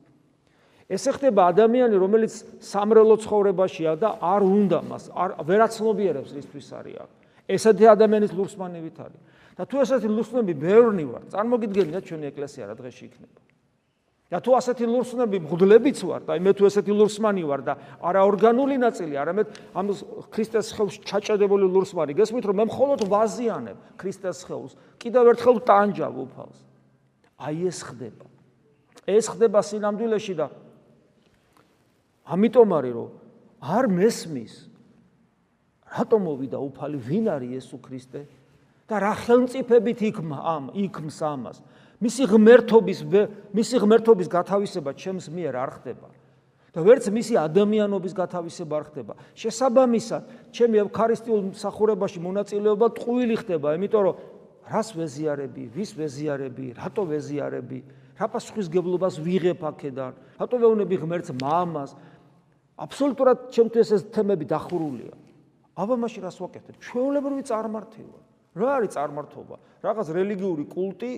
ესე 0.88 1.10
ხდება 1.12 1.52
ადამიანი, 1.52 1.94
რომელიც 2.00 2.32
სამრელო 2.64 3.16
ცხოვრებაშია 3.20 3.92
და 4.00 4.08
არ 4.24 4.42
უნდა 4.42 4.78
მას, 4.88 5.04
არ 5.12 5.30
ვერაცნობიერებს 5.44 6.30
რისთვის 6.32 6.68
არის. 6.80 7.08
ესეთი 7.48 7.84
ადამიანის 7.92 8.32
ლურსმანივით 8.32 8.96
არის. 9.04 9.20
და 9.58 9.62
თუ 9.66 9.76
ესეთი 9.82 10.08
ლურსმანები 10.08 10.54
ბევრნი 10.54 11.04
ვარ, 11.10 11.22
წარმოგიდგენია 11.34 12.00
ჩვენი 12.06 12.26
ეკლესია 12.30 12.64
რა 12.70 12.74
დღეში 12.78 13.04
იქნება. 13.10 13.40
და 14.28 14.38
თუ 14.44 14.50
ასეთი 14.60 14.84
ლურსმნები 14.84 15.38
მღვდლებიც 15.40 15.98
ვარ 16.04 16.22
და 16.28 16.36
მე 16.36 16.52
თუ 16.52 16.68
ესეთი 16.68 16.92
ლურსმანი 16.92 17.42
ვარ 17.48 17.60
და 17.64 17.74
არა 18.04 18.20
ორგანული 18.28 18.76
ნაწილი, 18.76 19.16
არამედ 19.16 19.46
ამ 19.72 19.86
ქრისტეს 20.28 20.76
ხელს 20.76 21.00
ჩაჭედებული 21.00 21.64
ლურსმანი, 21.64 22.12
გესმით 22.12 22.44
რომ 22.44 22.56
მე 22.60 22.64
მხოლოდ 22.68 23.00
ვაზიანებ 23.08 23.78
ქრისტეს 23.96 24.44
ხელს, 24.44 24.76
კიდევ 25.00 25.32
ერთხელ 25.32 25.56
ტანჯავ 25.64 26.14
უფალს. 26.28 26.58
აი 27.40 27.56
ეს 27.72 27.78
ხდება. 27.88 28.26
ეს 29.08 29.24
ხდება 29.32 29.60
სინამდვილეში 29.64 30.34
და 30.36 30.46
ამიტომ 32.28 32.68
არის 32.78 32.92
რომ 32.92 33.08
არ 33.64 33.84
მესმის 33.88 34.54
რატომ 35.88 36.20
მოვიდა 36.28 36.58
უფალი 36.60 36.98
ვინ 37.00 37.26
არის 37.32 37.50
იესო 37.56 37.78
ქრისტე? 37.80 38.20
და 38.88 38.96
რა 39.04 39.12
ხელმწიფებით 39.24 40.00
იქმა 40.12 40.36
ამ 40.36 40.64
იქმს 40.72 41.18
ამას? 41.24 41.56
მისი 42.00 42.22
ღმერთობის 42.30 43.00
მისი 43.52 43.76
ღმერთობის 43.82 44.28
გათავისება 44.28 44.90
ჩემს 44.96 45.28
მიერ 45.32 45.54
არ 45.56 45.70
ხდება. 45.80 46.08
და 46.72 46.84
ვერც 46.84 47.08
მისი 47.08 47.34
ადამიანობის 47.40 48.12
გათავისება 48.12 48.74
არ 48.76 48.84
ხდება. 48.92 49.12
შესაბამისად 49.34 50.22
ჩემი 50.52 50.76
ევქარისტიულ 50.84 51.40
მსახურებაში 51.56 52.18
მონაწილეობა 52.20 52.86
ტყუილი 52.96 53.36
ხდება 53.40 53.68
იმიტომ 53.76 54.02
რომ 54.04 54.16
რას 54.68 54.88
ვეზიარები 54.92 55.62
ვის 55.72 55.90
ვეზიარები 55.96 56.66
რატო 56.76 57.02
ვეზიარები? 57.08 57.78
რა 58.20 58.26
პასუხისგებლობას 58.28 59.14
ვიღებ 59.22 59.60
აქედან 59.64 60.12
რატო 60.38 60.56
ვეუბნები 60.60 60.96
ღმერთს 61.02 61.30
მამას 61.40 61.90
აბსოლუტურად 62.78 63.50
ჩემთვის 63.50 63.88
ეს 63.94 64.02
თემები 64.14 64.46
დახურულია. 64.46 65.14
აბა 65.78 65.94
მაშინ 65.98 66.22
რას 66.26 66.38
ვაკეთებ? 66.38 66.74
ჩვეულებრივი 66.78 67.42
წარმართება. 67.50 68.18
რა 68.58 68.68
არის 68.78 68.90
წარმართობა? 68.94 69.56
რაღაც 69.82 70.06
რელიგიური 70.14 70.64
კულტი? 70.70 71.12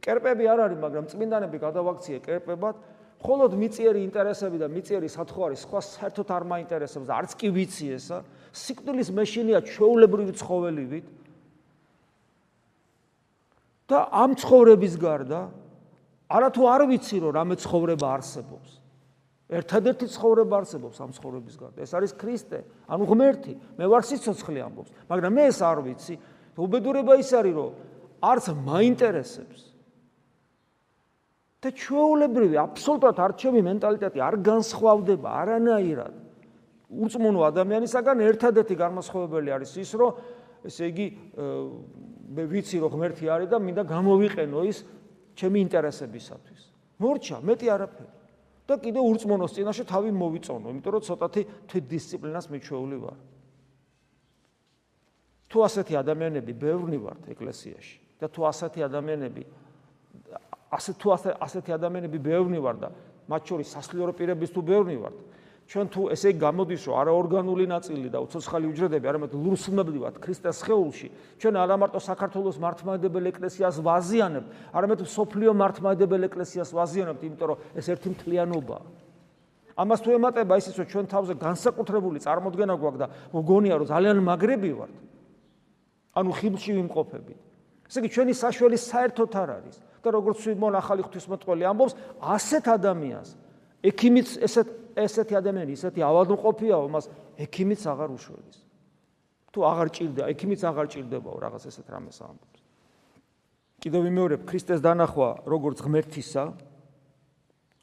კერპები 0.00 0.44
არ 0.48 0.58
არის, 0.66 0.78
მაგრამ 0.80 1.04
წმინდანები 1.12 1.56
გადავაქციე 1.60 2.18
კერპებად, 2.24 2.74
მხოლოდ 3.20 3.50
მიწიერი 3.52 4.00
ინტერესები 4.08 4.56
და 4.58 4.66
მიწიერი 4.72 5.08
სათხო 5.12 5.40
არის, 5.50 5.60
სხვა 5.66 5.80
საერთოდ 5.84 6.28
არ 6.30 6.44
მაინტერესებს. 6.48 7.06
და 7.06 7.14
არც 7.20 7.30
კი 7.36 7.48
ვიცი 7.52 7.86
ესა. 7.94 8.18
სიკვდილის 8.50 9.08
მეშინია 9.12 9.58
ჩვეულებრივი 9.60 10.32
ცხოველივით. 10.40 11.06
და 13.90 14.06
ამ 14.14 14.38
ცხოვრების 14.38 14.94
გარდა 15.02 15.50
არათუ 16.30 16.62
არ 16.70 16.82
ვიცი 16.86 17.16
რომ 17.26 17.32
რამე 17.34 17.54
ცხოვრება 17.58 18.06
არსებობს. 18.16 18.79
ერთადერთი 19.50 20.06
ცხოვრება 20.14 20.54
არსებობს 20.62 20.96
ამ 21.02 21.10
ცხოვრების 21.10 21.56
გარდა. 21.58 21.78
ეს 21.82 21.92
არის 21.94 22.12
ქრისტე, 22.14 22.58
ანუ 22.86 23.04
ღმერთი. 23.10 23.52
მე 23.78 23.84
ვარ 23.90 24.02
სიცოცხლე 24.06 24.60
ამბობს, 24.62 24.90
მაგრამ 25.10 25.32
მე 25.34 25.44
ეს 25.50 25.58
არ 25.58 25.78
ვიცი. 25.82 26.14
უბედურება 26.60 27.16
ის 27.20 27.30
არის 27.32 27.54
რომ 27.56 27.72
არც 28.20 28.44
მაინტერესებს 28.66 29.60
და 31.60 31.68
ჩვეულებრივი 31.76 32.56
აბსოლუტურად 32.60 33.18
არჩევი 33.26 33.60
მენტალიტეტი 33.68 34.20
არ 34.24 34.36
განსხვავდება 34.44 35.28
არანაირად 35.44 36.14
უწმუნო 36.90 37.40
ადამიანისაგან 37.48 38.24
ერთადერთი 38.28 38.74
განმასხვავებელი 38.76 39.50
არის 39.56 39.72
ის 39.80 39.92
რომ 40.00 40.20
ესე 40.68 40.84
იგი 40.92 41.06
მე 42.36 42.44
ვიცი 42.52 42.76
რომ 42.84 42.90
ღმერთი 42.96 43.24
არის 43.32 43.48
და 43.52 43.58
მინდა 43.60 43.82
გამოვიყენო 43.88 44.60
ის 44.68 44.78
ჩემი 45.36 45.58
ინტერესებისათვის 45.64 46.62
მორჩა 47.00 47.36
მეტი 47.40 47.66
არაფერი 47.76 48.19
და 48.70 48.78
კიდე 48.78 49.02
უწმუნოს 49.02 49.54
წინაშე 49.58 49.84
თავი 49.90 50.14
მოვიწონო 50.14 50.70
იმიტომ 50.70 50.92
რომ 50.94 51.02
ცოტათი 51.10 51.42
თვით 51.66 51.84
დისციპლინას 51.90 52.46
მიჩვეული 52.54 52.98
ვარ. 53.02 53.18
თუ 55.50 55.58
ასეთი 55.66 55.94
ადამიანები 55.98 56.52
ბევრნი 56.54 56.98
ვართ 57.02 57.22
ეკლესიაში 57.34 57.96
და 58.22 58.26
თუ 58.30 58.40
ასეთი 58.46 58.80
ადამიანები 58.86 59.42
ასე 60.70 60.90
თუ 60.94 61.08
ასე 61.18 61.30
ასეთი 61.42 61.70
ადამიანები 61.74 62.18
ბევრნი 62.22 62.58
ვარ 62.62 62.76
და 62.78 62.88
მათ 63.26 63.42
შორის 63.50 63.68
სასლიორო 63.74 64.14
პირების 64.14 64.50
თუ 64.54 64.60
ბევრნი 64.62 64.96
ვარ 65.02 65.14
ჩვენ 65.70 65.86
თუ 65.94 66.02
ესე 66.10 66.30
გამოდის 66.34 66.82
რომ 66.90 66.96
არაორგანული 66.98 67.64
ნაწილი 67.70 68.08
და 68.10 68.18
უცოცხალი 68.26 68.66
უჯრედები 68.74 69.06
არამედ 69.06 69.32
ლურსმნები 69.38 69.98
ვართ 70.02 70.16
ქრისტეს 70.18 70.66
სხეულში 70.66 71.08
ჩვენ 71.38 71.54
არა 71.62 71.76
მარტო 71.78 72.00
საქართველოს 72.10 72.58
მართლმადიდებელ 72.58 73.30
ეკლესიას 73.30 73.78
ვაზიანებ 73.78 74.44
არამედ 74.74 75.06
სოფლიო 75.06 75.52
მართლმადიდებელ 75.62 76.26
ეკლესიას 76.26 76.74
ვაზიანებთ 76.74 77.22
იმიტომ 77.22 77.46
რომ 77.54 77.58
ეს 77.78 77.86
ერთი 77.86 78.08
მთლიანობაა 78.18 78.86
ამას 79.80 80.02
თუ 80.04 80.16
ემატება 80.18 80.58
ისიც 80.60 80.74
რომ 80.76 80.86
ჩვენ 80.92 81.06
თავზე 81.08 81.34
განსაკუთრებული 81.40 82.18
წარმოდგენა 82.20 82.74
გვაქვს 82.76 83.00
და 83.00 83.06
მგონია 83.32 83.74
რომ 83.80 83.86
ძალიან 83.88 84.18
მაგრები 84.26 84.70
ვართ. 84.76 84.94
ანუ 86.20 86.30
ხილში 86.36 86.70
ვიმყოფებით. 86.76 87.40
ესე 87.88 87.98
იგი 88.02 88.08
ჩვენი 88.14 88.32
საშველი 88.36 88.76
საერთოდ 88.76 89.30
არ 89.40 89.50
არის 89.56 89.76
და 90.04 90.08
როგორც 90.10 90.36
სიმონ 90.44 90.74
ახალი 90.76 91.00
ღვთისმოწყალე 91.06 91.64
ამბობს, 91.70 91.94
ასეთ 92.20 92.64
ადამიანს 92.76 93.28
ექიმიც 93.88 94.28
ესეთ 94.44 94.68
ესეთი 94.96 95.34
ადამიანი, 95.38 95.72
ესეთი 95.76 96.00
ავადმყოფიაო, 96.04 96.86
მას 96.90 97.06
ექიმიც 97.38 97.82
აღარ 97.86 98.10
უშველის. 98.16 98.58
თუ 99.50 99.58
აღარ 99.66 99.88
ჭირდება, 99.90 100.26
ექიმიც 100.30 100.60
აღარ 100.62 100.86
ჭირდებაო 100.94 101.36
რაღაც 101.42 101.62
ესეთ 101.66 101.86
რამეს 101.90 102.18
ამბობს. 102.22 102.60
კიდევ 103.80 104.00
ვიმეორებ 104.06 104.40
ქრისტეს 104.46 104.80
დანახვა 104.84 105.28
როგორც 105.48 105.78
ღმერთისა, 105.82 106.44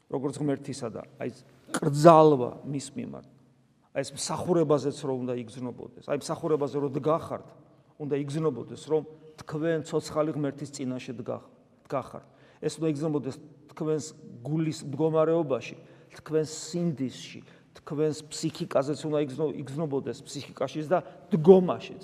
როგორც 0.08 0.34
ღმერთისა 0.40 0.88
და 0.94 1.02
აი 1.20 1.30
კრძალვა 1.74 2.50
მის 2.64 2.86
მიმართ. 2.96 3.28
აი 3.92 4.00
ეს 4.00 4.10
მსახურებაზეც 4.14 4.98
რომ 5.04 5.16
უნდა 5.28 5.34
იგზნობოდეს, 5.42 6.04
აი 6.08 6.16
მსახურებაზე 6.22 6.76
რომ 6.78 6.90
დგახართ, 6.96 7.46
უნდა 7.98 8.14
იგზნობოდეს 8.24 8.82
რომ 8.88 9.02
თქვენ 9.42 9.78
ცოცხალი 9.84 10.30
ღმერთის 10.32 10.70
წინაშე 10.72 11.12
დგახართ. 11.18 11.52
გახართ. 11.88 12.26
ეს 12.62 12.72
უნდა 12.78 12.88
იგზნობოდეს 12.94 13.36
თქვენს 13.74 14.06
გულის 14.44 14.78
მდგომარეობაში, 14.86 15.76
თქვენს 16.18 16.50
სინდისში, 16.68 17.40
თქვენს 17.78 18.18
ფსიქიკაზეც 18.28 19.00
უნდა 19.06 19.18
იგზნობოდეს 19.62 20.18
ფსიქიკაშიც 20.26 20.86
და 20.90 20.98
დგომაშიც. 21.30 22.02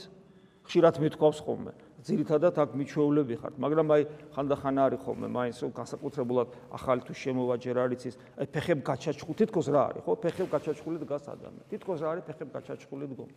ხშირად 0.64 0.96
მithქვავს 1.03 1.38
ხოლმე, 1.44 1.72
ძირითადად 2.05 2.57
აქ 2.57 2.70
მიჩვეულები 2.72 3.35
ხართ, 3.37 3.55
მაგრამ 3.61 3.88
აი 3.96 4.03
ხანდახან 4.33 4.77
არის 4.81 5.00
ხოლმე, 5.05 5.27
მაინც 5.29 5.59
განსაკუთრებულად 5.77 6.48
ახალი 6.72 7.00
თუ 7.05 7.12
შემოვაჯერ 7.12 7.77
არის 7.85 8.03
ის, 8.09 8.14
აი 8.40 8.46
ფეხებ 8.48 8.79
გაჩაჩხული 8.81 9.37
თითქოს 9.44 9.66
რა 9.68 9.83
არის, 9.92 10.03
ხო? 10.09 10.12
ფეხებ 10.24 10.48
გაჩაჩხული 10.53 10.96
დგას 11.05 11.24
ადამიანი. 11.33 11.68
თითქოს 11.68 11.98
რა 12.00 12.09
არის 12.16 12.24
ფეხებ 12.29 12.48
გაჩაჩხული 12.57 13.05
დგომა. 13.12 13.37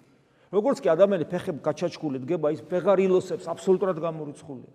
როგორც 0.56 0.78
კი 0.80 0.88
ადამიანი 0.88 1.26
ფეხებ 1.28 1.58
გაჩაჩხული 1.68 2.18
დგება, 2.24 2.48
ის 2.56 2.62
ფეღარ 2.64 3.00
ილოსებს 3.04 3.46
აბსოლუტურად 3.52 3.98
გამორიცხულია. 4.00 4.72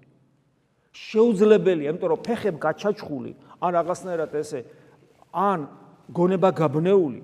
შეუძლებელია, 0.92 1.88
იმიტომ 1.88 2.08
რომ 2.12 2.20
ფეხებ 2.20 2.56
გაჩაჩხული, 2.60 3.32
ან 3.64 3.70
რაღაცნაირად 3.72 4.32
ესე 4.36 4.60
ან 5.32 5.68
გონება 6.10 6.50
გაბნეული, 6.50 7.20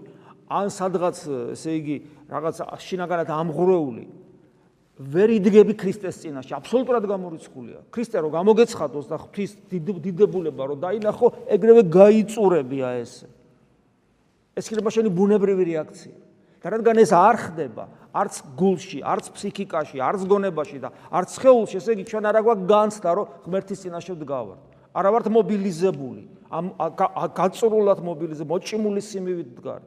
ან 0.49 0.71
სადღაც 0.71 1.17
ესე 1.57 1.73
იგი 1.81 1.97
რაღაც 2.31 2.63
შინაგანად 2.79 3.29
ამღრეული 3.29 4.05
ვერ 4.99 5.31
იდგები 5.39 5.77
ქრისტეს 5.79 6.19
წინაშე, 6.25 6.59
აბსოლუტურად 6.59 7.05
გამორიცხულია. 7.07 7.79
ქრისტე 7.95 8.19
რო 8.19 8.31
გამოგეცხადოს 8.35 9.07
და 9.07 9.17
ღვთის 9.23 9.51
დიდებულება 9.71 10.63
რო 10.67 10.77
დაინახო, 10.83 11.27
ეგრევე 11.55 11.83
გაიწურებია 11.87 12.99
ესე. 12.99 13.31
ეს 14.59 14.67
იქნება 14.67 14.91
შენი 14.91 15.11
ბუნებრივი 15.15 15.65
რეაქცია. 15.71 16.17
და 16.59 16.75
რადგან 16.75 16.99
ეს 16.99 17.15
არ 17.15 17.37
ხდება, 17.39 17.85
არც 18.11 18.35
გულში, 18.59 18.99
არც 19.07 19.31
ფსიქიკაში, 19.31 20.03
არც 20.03 20.27
გონებაში 20.27 20.79
და 20.83 20.91
არც 21.15 21.31
ხეულში, 21.39 21.79
ესე 21.79 21.95
იგი 21.95 22.05
ჩვენ 22.11 22.25
არა 22.27 22.41
გვაქვს 22.43 22.67
განცდა, 22.67 23.11
რომ 23.15 23.27
ღმერთის 23.47 23.79
წინაშე 23.87 24.13
ვდგავართ. 24.19 24.61
არა 24.91 25.09
ვართ 25.15 25.27
მობილიზებული, 25.31 26.23
ამ 26.49 26.73
გაწურულად 27.37 28.01
მობილიზებული, 28.05 28.49
მოჭიმული 28.49 29.01
სიმივით 29.05 29.49
ვდგარ. 29.53 29.83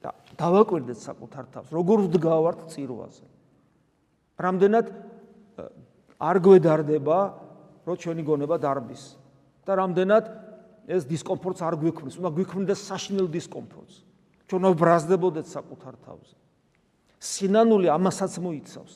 და 0.00 0.10
დავაკვირდეთ 0.40 0.96
საკუთარ 0.96 1.44
თავს, 1.52 1.68
როგორ 1.76 1.98
ვდგავართ 2.08 2.60
წირვაზე. 2.72 3.26
რამდენად 4.40 4.86
არ 6.16 6.36
გვედარდება, 6.40 7.18
რომ 7.84 7.96
ჩვენი 8.00 8.22
გონება 8.24 8.56
დარბის 8.56 9.16
და 9.68 9.72
რამდენად 9.76 10.24
ეს 10.88 11.04
დისკომფორტს 11.04 11.60
არ 11.60 11.74
გვიქმნის, 11.84 12.16
უნდა 12.16 12.30
გვიქმნდეს 12.32 12.80
საშინელ 12.88 13.28
დისკომფორტს. 13.28 13.96
ჩვენ 14.48 14.62
ვბრაზდებოდეთ 14.72 15.46
საკუთარ 15.46 15.94
თავზე. 16.00 16.34
სინანული 17.20 17.86
ამასაც 17.92 18.32
მოიცავს. 18.40 18.94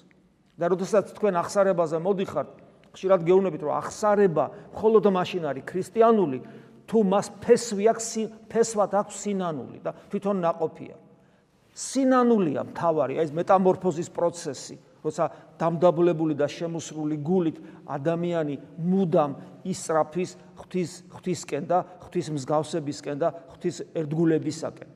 და 0.55 0.71
როდესაც 0.71 1.11
თქვენ 1.19 1.35
ახსარებაზე 1.43 1.99
მოდიხართ, 1.99 2.51
ხშირად 2.95 3.21
გეუბნებით, 3.27 3.61
რომ 3.67 3.75
ახსარება 3.83 4.45
მხოლოდ 4.75 5.05
მაშინ 5.11 5.43
არის 5.51 5.65
ქრისტიანული, 5.67 6.39
თუ 6.87 6.99
მას 7.03 7.27
ფესვი 7.43 7.85
აქვს, 7.91 8.09
ფესვად 8.49 8.93
აქვს 9.03 9.15
სინანული 9.25 9.79
და 9.83 9.91
თვითონ 10.13 10.37
ناقოფია. 10.45 10.97
სინანულია 11.75 12.63
მთავარი, 12.71 13.19
ეს 13.19 13.35
მეტამორფოზის 13.35 14.09
პროცესი, 14.15 14.77
როცა 15.03 15.25
დამდაბლებული 15.59 16.35
და 16.39 16.47
შემოსრული 16.49 17.19
გულით 17.19 17.59
ადამიანი 17.85 18.57
მუდამ 18.79 19.33
ისრაფის 19.69 20.31
ღვთის 20.55 20.91
ღვთისკენ 21.13 21.65
და 21.69 21.79
ღვთის 22.05 22.31
მსგავსებისკენ 22.39 23.17
და 23.19 23.29
ღვთის 23.53 23.77
ერთგულებისაკენ. 23.91 24.89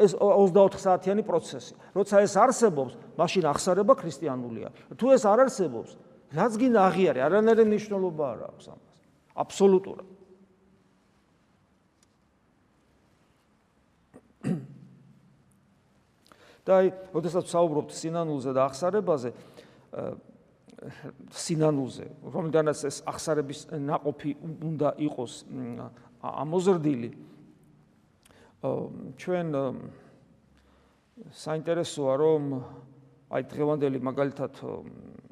ეს 0.00 0.16
24 0.16 0.80
საათიანი 0.80 1.22
პროცესი. 1.22 1.74
როცა 1.92 2.16
ეს 2.24 2.34
არსებობს, 2.36 2.96
მაშინ 3.20 3.44
აღსარება 3.52 3.94
ქრისტიანულია. 4.00 4.68
თუ 4.96 5.06
ეს 5.12 5.22
არ 5.28 5.38
არსებობს, 5.44 5.96
რაც 6.30 6.52
გინდა 6.60 6.80
აღიარე, 6.86 7.20
არანაირი 7.26 7.64
მნიშვნელობა 7.66 8.24
არ 8.30 8.40
აქვს 8.50 8.66
ამას. 8.70 8.96
აბსოლუტურად. 9.40 10.08
და 16.70 16.72
აი, 16.78 16.88
როდესაც 17.10 17.50
საუბრობთ 17.50 17.90
სინანულზე 17.98 18.50
და 18.54 18.60
აღსარებაზე, 18.68 19.30
სინანულზე, 21.34 22.06
რომლიდანაც 22.24 22.78
ეს 22.88 22.96
აღსარების 23.10 23.60
ناقოფი 23.74 24.32
უნდა 24.70 24.88
იყოს 25.10 25.34
ამოზრდილი. 26.24 27.10
ჩვენ 29.20 29.46
საინტერესოა 31.36 32.14
რომ 32.16 32.42
აი 33.30 33.42
დღევანდელი 33.50 33.98
მაგალითად 34.00 34.52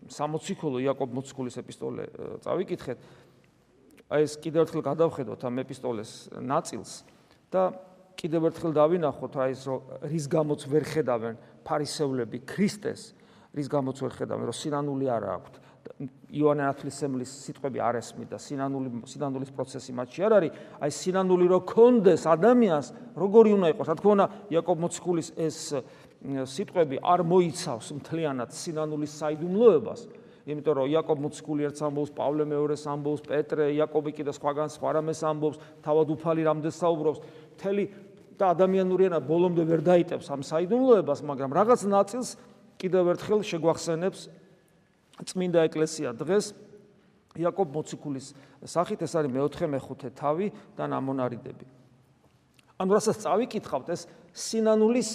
60 0.08 0.58
ხოლო 0.58 0.80
იაკობ 0.82 1.10
მოციქულის 1.18 1.56
ეპისტოლე 1.62 2.04
წავიკითხეთ. 2.44 2.98
აი 4.08 4.24
ეს 4.24 4.34
კიდევ 4.40 4.60
ერთხელ 4.64 4.82
გადავხედოთ 4.88 5.40
ამ 5.44 5.56
ეპისტოლეს 5.62 6.12
ნაწილს 6.40 6.92
და 7.52 7.62
კიდევ 8.16 8.48
ერთხელ 8.50 8.72
დავინახოთ 8.72 9.34
აი 9.36 9.52
ეს 9.52 9.64
რის 10.08 10.26
გამოც 10.32 10.60
ვერ 10.64 10.84
ხედავენ 10.88 11.34
ფარისევლები 11.68 12.38
ქრისტეს 12.48 13.12
რის 13.52 13.68
გამოც 13.68 13.96
ვერ 14.02 14.12
ხედავენ 14.16 14.44
რომ 14.48 14.56
სინანული 14.56 15.06
არა 15.12 15.30
აქვთ. 15.38 15.54
იოანე 16.28 16.64
ნათლისმცემლის 16.68 17.30
სიტყვები 17.48 17.80
არ 17.80 17.96
ესმის 18.02 18.28
და 18.28 18.38
სინანული 18.42 18.90
სინანულის 19.08 19.52
პროცესი 19.56 19.92
მათში 19.96 20.20
არ 20.26 20.32
არის. 20.36 20.52
აი 20.84 20.90
სინანული 20.92 21.46
რო 21.48 21.60
კონდეს 21.64 22.22
ადამიანს 22.28 22.86
როგორი 23.16 23.50
უნდა 23.56 23.68
იყოს? 23.72 23.86
რა 23.88 23.96
თქმა 23.96 24.12
უნდა 24.12 24.26
იაკობ 24.52 24.78
მოციქულის 24.84 25.28
ეს 25.40 25.58
სიტყვები 26.24 26.98
არ 26.98 27.22
მოიცავს 27.22 27.92
მთლიანად 27.98 28.50
სინანულის 28.50 29.12
საიდუმლოებას. 29.22 30.00
იმიტომ 30.48 30.74
რომ 30.80 30.86
იაკობ 30.88 31.18
მოციქული 31.22 31.62
ერთს 31.68 31.82
ამბობს, 31.84 32.10
პავლე 32.16 32.44
მეორეს 32.48 32.84
ამბობს, 32.88 33.22
პეტრე, 33.28 33.64
იაკობი 33.76 34.10
კიდე 34.16 34.32
სხვაგან 34.32 34.68
სხვა 34.72 34.90
რამეს 34.96 35.20
ამბობს, 35.28 35.60
თავად 35.84 36.08
უფალი 36.16 36.42
რამდენს 36.48 36.76
საუბრობს, 36.80 37.18
მთელი 37.54 37.84
და 38.38 38.44
ადამიანურიანა 38.56 39.18
ბოლომდე 39.28 39.62
ვერ 39.68 39.80
დაიტევს 39.84 40.26
ამ 40.32 40.42
საიდუმლოებას, 40.48 41.20
მაგრამ 41.26 41.50
რაღაც 41.52 41.80
ნაწილს 41.84 42.28
კიდევ 42.80 43.04
ერთხელ 43.12 43.40
შეგვახსენებს 43.44 44.20
წმინდა 45.26 45.60
ეკლესია. 45.68 46.14
დღეს 46.16 46.54
იაკობ 47.36 47.68
მოციქულის 47.74 48.26
სახით 48.64 49.04
ეს 49.04 49.12
არის 49.18 49.30
მეოთხე 49.34 49.66
მეხუთე 49.68 50.08
თავი 50.16 50.46
და 50.78 50.84
ნამონარიდები. 50.88 51.66
ანუ 52.78 52.90
რასაც 52.94 53.16
წავიკითხავთ 53.26 53.86
ეს 53.90 54.06
სინანულის 54.32 55.10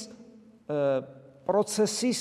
პროცესის 1.47 2.19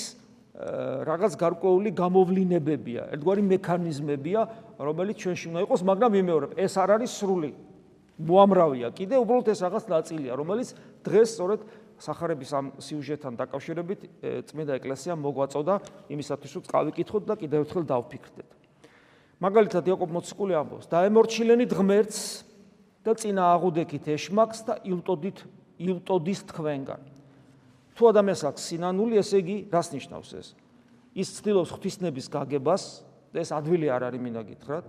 რაღაც 0.53 1.33
გარკვეული 1.33 1.89
გამოვლინებებია, 1.97 3.09
ერთგვარი 3.17 3.43
მექანიზმებია, 3.57 4.41
რომელიც 4.77 5.17
ჩვენში 5.23 5.45
უნდა 5.49 5.61
იყოს, 5.65 5.81
მაგრამ 5.81 6.11
ვიმეორებ, 6.13 6.51
ეს 6.61 6.73
არ 6.77 6.89
არის 7.01 7.11
სრული. 7.17 7.51
მოამრავია, 8.13 8.87
კიდე 8.93 9.17
უბრალოდ 9.17 9.47
ეს 9.49 9.59
რაღაც 9.65 9.85
ნაწილია, 9.89 10.31
რომელიც 10.37 10.69
დღეს 11.01 11.29
სწორედ 11.33 11.59
сахарების 11.97 12.51
ამ 12.53 12.65
სიუჟეტთან 12.77 13.33
დაკავშირებით 13.41 13.99
წმინდა 14.45 14.73
ეკლესია 14.77 15.13
მოგვაწოდა 15.17 15.73
იმისათვის, 16.13 16.51
რომ 16.53 16.63
წავიკითხოთ 16.69 17.23
და 17.25 17.33
კიდევ 17.41 17.59
ერთხელ 17.65 17.83
დავფიქრდეთ. 17.89 18.49
მაგალითად 19.41 19.83
იაკობ 19.89 20.09
მოციქული 20.13 20.53
ამბობს: 20.53 20.85
"დაემორჩილენით 20.93 21.71
ღმერთს 21.73 22.19
და 23.03 23.11
წინა 23.17 23.43
აღუდექით 23.57 24.05
ეშმაკს 24.13 24.59
და 24.67 24.73
ილტოდით 24.85 25.37
ილტოდის 25.81 26.39
თქვენგან." 26.53 27.01
თუ 27.93 28.03
ადამიანს 28.09 28.41
აქვს 28.49 28.61
სინანული, 28.69 29.15
ესე 29.21 29.37
იგი, 29.43 29.57
რას 29.69 29.87
ნიშნავს 29.93 30.29
ეს? 30.33 30.47
ის 31.13 31.27
ცდილობს 31.37 31.69
ღვთისნების 31.77 32.25
გაგებას, 32.33 32.83
ეს 33.33 33.49
ადვილი 33.53 33.87
არ 33.89 34.01
არის 34.09 34.21
მინდა 34.21 34.41
გითხრათ. 34.49 34.85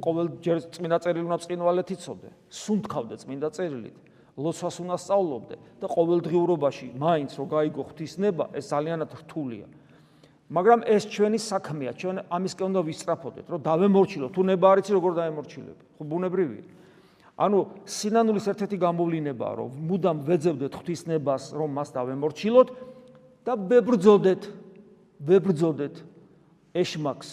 ყოველ 0.00 0.26
ჯერ 0.40 0.58
წმინდა 0.72 0.96
წერილი 1.04 1.24
უნდა 1.28 1.38
წინვალეთ 1.44 1.88
იცოდე, 1.96 2.28
სუნთქავდე 2.48 3.14
წმინდა 3.20 3.48
წერილით. 3.52 3.96
ლოცვას 4.40 4.76
უნდა 4.80 4.96
სწავლობდე 4.96 5.56
და 5.80 5.86
ყოველდღიურობაში 5.90 6.86
მაინც 6.96 7.30
რო 7.36 7.44
გაიგო 7.50 7.82
ღვთისნება, 7.92 8.44
ეს 8.56 8.64
ძალიანად 8.72 9.10
რთულია. 9.20 9.66
მაგრამ 10.50 10.80
ეს 10.88 11.02
ჩვენი 11.06 11.38
საქმეა, 11.38 11.92
ჩვენ 11.94 12.16
ამისკენ 12.26 12.66
უნდა 12.72 12.80
ვისწრაფოდეთ, 12.88 13.46
რომ 13.52 13.60
დავემორჩილოთ, 13.60 14.30
თუ 14.34 14.42
ნება 14.50 14.66
არიცი 14.72 14.92
როგორ 14.96 15.12
დაემორჩილებ. 15.20 15.78
ხო 16.00 16.02
ბუნებრივია. 16.10 16.64
ანუ 17.40 17.60
სინანულის 17.88 18.46
ერთ-ერთი 18.52 18.76
გამოვლინებაა, 18.84 19.54
რომ 19.64 19.70
მუდამ 19.88 20.18
ვეძებდეთ 20.28 20.72
ღვთისნებას, 20.76 21.44
რომ 21.56 21.70
მას 21.72 21.88
დავემორჩილოთ 21.96 22.68
და 23.48 23.52
ვებრძოდეთ, 23.56 24.42
ვებრძოდეთ 25.24 25.94
ეშმაკს, 26.76 27.28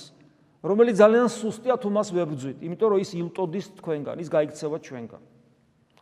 რომელიც 0.63 0.95
ძალიან 0.95 1.27
სუსტია 1.27 1.75
თუ 1.75 1.89
მას 1.91 2.07
ვებრძვით, 2.15 2.57
იმიტომ 2.63 2.87
რომ 2.95 2.99
ის 3.03 3.11
ილტოდის 3.19 3.65
თქვენგან, 3.83 4.15
ის 4.23 4.29
გაიქცევა 4.31 4.77
ჩვენგან. 4.79 5.21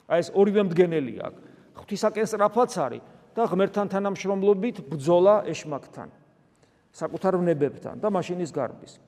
აი 0.06 0.20
ეს 0.22 0.30
ორივე 0.38 0.62
მდგენელი 0.70 1.14
აქვს. 1.26 1.42
ღვთისაკენ 1.76 2.26
სწრაფაც 2.30 2.72
არის 2.78 3.04
და 3.36 3.42
ღმერთთან 3.52 3.88
თანამშრომლობით 3.90 4.78
ბძოლა 4.86 5.36
ეშმაკთან. 5.50 6.10
საკუთარ 6.96 7.34
ვნებებთან 7.42 8.00
და 8.00 8.08
მაშინის 8.14 8.52
გარბის. 8.56 9.02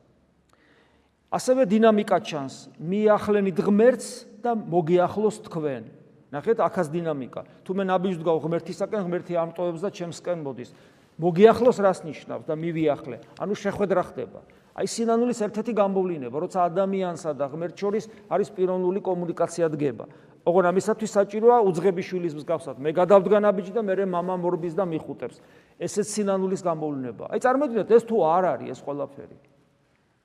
ასევე 1.32 1.64
დინამიკა 1.70 2.18
ჩანს, 2.20 2.56
მიახლენით 2.76 3.58
ღმერთს 3.62 4.27
და 4.44 4.52
მოგიახლოს 4.56 5.38
თქვენ. 5.48 5.84
ნახეთ, 6.32 6.58
ახაც 6.60 6.88
დინამიკა. 6.92 7.42
თუ 7.64 7.72
მე 7.72 7.84
ნაბიჯდგავ 7.88 8.38
ღმერთისაკენ, 8.44 9.02
ღმერთი 9.08 9.34
ამტოვებს 9.40 9.82
და 9.82 9.90
ჩემსკენ 9.96 10.40
მოდის. 10.44 10.70
მოგიახლოს 11.18 11.78
რას 11.82 12.00
ნიშნავს 12.04 12.46
და 12.46 12.54
მივიახლე? 12.54 13.18
ანუ 13.40 13.54
შეხვედრა 13.56 14.02
ხდება. 14.12 14.40
აი 14.78 14.86
სინანულის 14.86 15.40
ერთ-ერთი 15.42 15.74
გამოვლინება, 15.74 16.38
როცა 16.38 16.60
ადამიანსა 16.70 17.32
და 17.34 17.46
ღმერთს 17.50 17.80
შორის 17.82 18.06
არის 18.30 18.50
პიროვნული 18.54 19.00
კომუნიკაცია 19.02 19.66
დგება. 19.74 20.06
ოღონ 20.46 20.66
ამისათვის 20.70 21.12
საჭიროა 21.18 21.58
უძღების 21.66 22.06
შვილის 22.08 22.34
მსგავსად. 22.38 22.76
მე 22.78 22.90
გადავდგა 22.94 23.38
ნაბიჯი 23.42 23.72
და 23.74 23.82
მე 23.82 24.06
მამა 24.06 24.36
მორბის 24.38 24.78
და 24.78 24.86
მიხუტებს. 24.86 25.42
ესეც 25.82 26.08
სინანულის 26.14 26.62
გამოვლენა. 26.62 27.26
აი 27.34 27.40
წარმოგიდგენთ 27.42 27.90
ეს 27.98 28.04
თუ 28.06 28.16
არ 28.22 28.44
არის 28.54 28.70
ეს 28.78 28.80
ყველაფერი. 28.86 29.38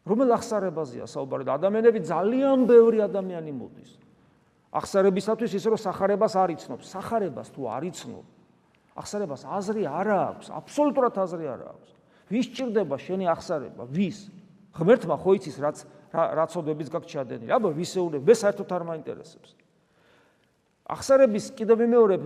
რომელ 0.03 0.35
ახსარებაზეა 0.35 1.07
საუბარი 1.07 1.47
და 1.47 1.55
ადამიანები 1.63 1.99
ძალიან 2.03 2.67
ბევრი 2.67 2.99
ადამიანი 3.07 3.53
მოდის. 3.55 4.02
ახსარებისათვის 4.73 5.53
ის 5.53 5.65
რომ 5.69 5.81
сахарებას 5.81 6.35
არ 6.37 6.51
იცნობს. 6.57 6.85
сахарებას 6.89 7.49
თუ 7.53 7.63
არ 7.69 7.83
იცნობ, 7.93 8.25
ახსარებას 8.97 9.43
აზრი 9.45 9.83
არ 9.85 10.09
აქვს, 10.13 10.47
აბსოლუტურად 10.49 11.15
აზრი 11.21 11.47
არ 11.53 11.61
აქვს. 11.69 11.91
ვის 12.33 12.47
ჭირდება 12.57 12.97
შენი 12.97 13.25
ახსარება? 13.29 13.85
ვის? 13.93 14.19
ღმერთმა 14.73 15.17
ხო 15.21 15.31
იცის 15.37 15.57
რაც 15.61 15.79
რაცოდვებიც 16.13 16.89
გაქვს 16.89 17.09
ჩადენილი. 17.13 17.51
აბა 17.53 17.69
ვისეულებ, 17.77 18.23
მე 18.25 18.35
საერთოდ 18.37 18.69
არ 18.73 18.83
მაინტერესებს. 18.89 19.51
ახსარების 20.89 21.45
კიდევ 21.57 21.79
მეორებ 21.89 22.23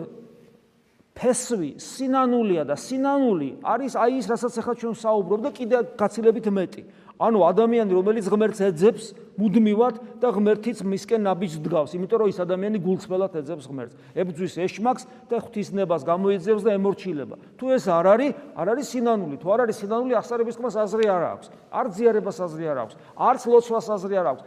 ფესვი 1.17 1.81
სინანულია 1.81 2.63
და 2.69 2.77
სინანული 2.77 3.49
არის 3.65 3.97
აი 3.97 4.21
ის 4.21 4.27
რასაც 4.29 4.61
ახლა 4.61 4.75
ჩვენ 4.77 4.95
საუბრობ 5.01 5.41
და 5.49 5.51
კიდე 5.57 5.77
გაცილებით 5.97 6.47
მეტი. 6.53 6.83
ანუ 7.17 7.41
ადამიანი 7.49 7.93
რომელიც 7.97 8.27
ღმერთს 8.29 8.61
ეძებს 8.61 9.05
მუდმივად 9.41 10.21
და 10.21 10.29
ღმერთიც 10.37 10.85
მისკენ 10.85 11.25
ნაბიჯს 11.25 11.61
დგავს, 11.65 11.97
იმიტომ 11.97 12.19
რომ 12.21 12.29
ის 12.29 12.39
ადამიანი 12.45 12.79
გულწრფელად 12.85 13.33
ეძებს 13.41 13.65
ღმერთს. 13.73 13.95
ებძვის 14.13 14.55
ეშმაკს 14.61 15.03
და 15.33 15.37
ღვთისნებას 15.41 16.03
გამოიძებს 16.05 16.63
და 16.69 16.71
ემორჩილება. 16.77 17.37
თუ 17.57 17.65
ეს 17.73 17.85
არ 17.89 18.07
არის, 18.13 18.31
არ 18.53 18.67
არის 18.77 18.87
სინანული. 18.93 19.37
თუ 19.41 19.47
არ 19.49 19.61
არის 19.65 19.77
სინანული, 19.81 20.13
ახსარების 20.21 20.57
ხმას 20.61 20.77
აზრი 20.77 21.07
არ 21.09 21.23
აქვს. 21.33 21.47
არ 21.73 21.87
ზიარებას 21.97 22.39
აზრი 22.45 22.65
არ 22.69 22.79
აქვს. 22.85 22.95
არც 23.17 23.43
ლოცვას 23.49 23.87
აზრი 23.97 24.15
არ 24.21 24.27
აქვს. 24.37 24.43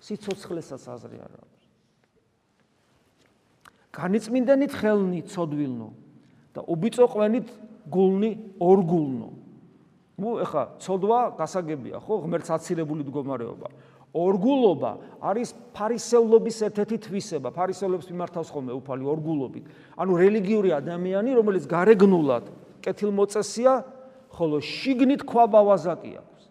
სიცოცხლესაც 0.00 0.82
აზრი 0.88 1.18
არ 1.20 1.32
აქვს. 1.36 1.57
განიწმინდენით 3.98 4.72
ხელნი 4.78 5.20
ცოდვილნო 5.26 5.88
და 6.54 6.60
უბიწო 6.70 7.06
ყვენით 7.10 7.48
გულნი 7.90 8.30
ორგულნო. 8.62 9.28
ნუ 10.18 10.30
ეხა 10.42 10.62
ცოდვა 10.82 11.20
გასაგებია 11.38 11.98
ხო 12.02 12.14
ღმერთს 12.26 12.50
აცილებული 12.54 13.06
მდგომარეობა. 13.06 13.68
ორგულობა 14.14 14.90
არის 15.20 15.54
ფარისევლობის 15.76 16.56
ერთ-ერთი 16.68 16.96
თვისება. 17.06 17.48
ფარისევლებს 17.54 18.06
მიმართავს 18.10 18.48
ხოლმე 18.50 18.72
უფალი 18.78 19.04
ორგულობით. 19.04 19.64
ანუ 19.98 20.12
რელიგიური 20.18 20.70
ადამიანი, 20.74 21.30
რომელიც 21.38 21.64
გარეგნულად 21.70 22.44
კეთილმოწესია, 22.82 23.72
ხოლო 24.32 24.58
შიგნით 24.62 25.22
ქვაბავაზაკი 25.22 26.12
აქვს. 26.18 26.42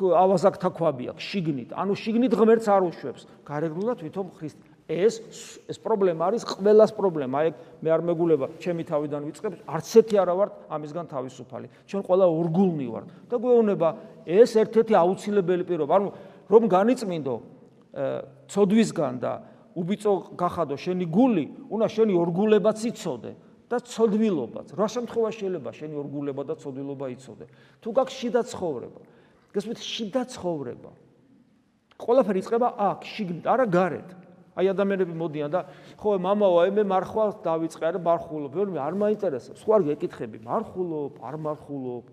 ავაზაკთა 0.00 0.68
ქვაბი 0.70 1.04
აქვს 1.12 1.24
შიგნით. 1.24 1.70
ანუ 1.76 1.92
შიგნით 1.92 2.32
ღმერთს 2.32 2.66
არ 2.72 2.82
უშვებს. 2.88 3.22
გარეგნულად 3.44 3.96
თვითონ 4.00 4.26
ხრისტი 4.38 4.69
ეს 4.90 5.14
ეს 5.70 5.78
პრობლემა 5.78 6.22
არის 6.26 6.42
ყველას 6.50 6.90
პრობლემა. 6.98 7.34
აი 7.40 7.48
მე 7.78 7.88
არ 7.94 8.02
მეგულება, 8.10 8.46
ჩემი 8.58 8.82
თავიდან 8.90 9.22
ვიწყებ, 9.30 9.52
არც 9.70 9.88
ერთი 10.02 10.16
არა 10.18 10.34
ვარ 10.34 10.48
ამისგან 10.66 11.06
თავისუფალი. 11.06 11.66
ჩვენ 11.86 12.02
ყველა 12.10 12.26
ორგულნი 12.26 12.86
ვართ 12.90 13.06
და 13.30 13.36
გვეუბნება 13.38 13.88
ეს 14.26 14.50
ერთ-ერთი 14.58 14.92
აუცილებელი 14.98 15.62
პირობა. 15.62 15.92
ანუ 15.94 16.08
რომ 16.50 16.62
განიწმინდო 16.66 17.34
ცოდვისგან 18.50 19.14
და 19.22 19.32
უბიწო 19.78 20.12
გახადო 20.34 20.74
შენი 20.74 21.06
გული, 21.06 21.44
უნდა 21.70 21.86
შენი 21.86 22.12
ორგულებაც 22.18 22.78
იცოდე 22.90 23.32
და 23.70 23.78
ცოდვილობაც. 23.86 24.74
რა 24.74 24.86
შემთხვევაში 24.90 25.38
შეიძლება 25.46 25.70
შენი 25.70 25.94
ორგულება 25.94 26.42
და 26.42 26.54
ცოდვილობა 26.58 27.06
იცოდე? 27.14 27.46
თუ 27.78 27.88
გაქვს 27.94 28.14
შიდა 28.18 28.40
ცხოვრება. 28.50 29.00
გასვით 29.54 29.78
შიდა 29.78 30.22
ცხოვრება. 30.26 30.90
ყველაფერი 32.00 32.38
იწყება 32.42 32.68
აქ, 32.90 33.00
შიგნით, 33.06 33.44
არა 33.46 33.66
გარეთ. 33.70 34.08
აი 34.58 34.66
ადამიანები 34.74 35.14
მოდიან 35.14 35.50
და 35.50 35.60
ხო 36.00 36.18
მამაო 36.18 36.56
აი 36.64 36.70
მე 36.78 36.84
მარხვალს 36.90 37.36
დავიწყე 37.44 37.84
არა 37.90 38.00
მარხულობ 38.02 38.52
მე 38.74 38.80
არ 38.82 38.94
მაინტერესებს. 38.98 39.60
ხო 39.62 39.70
არ 39.78 39.82
გეკითხები 39.94 40.38
მარხულობ 40.42 41.14
არ 41.22 41.36
მარხულობ? 41.38 42.04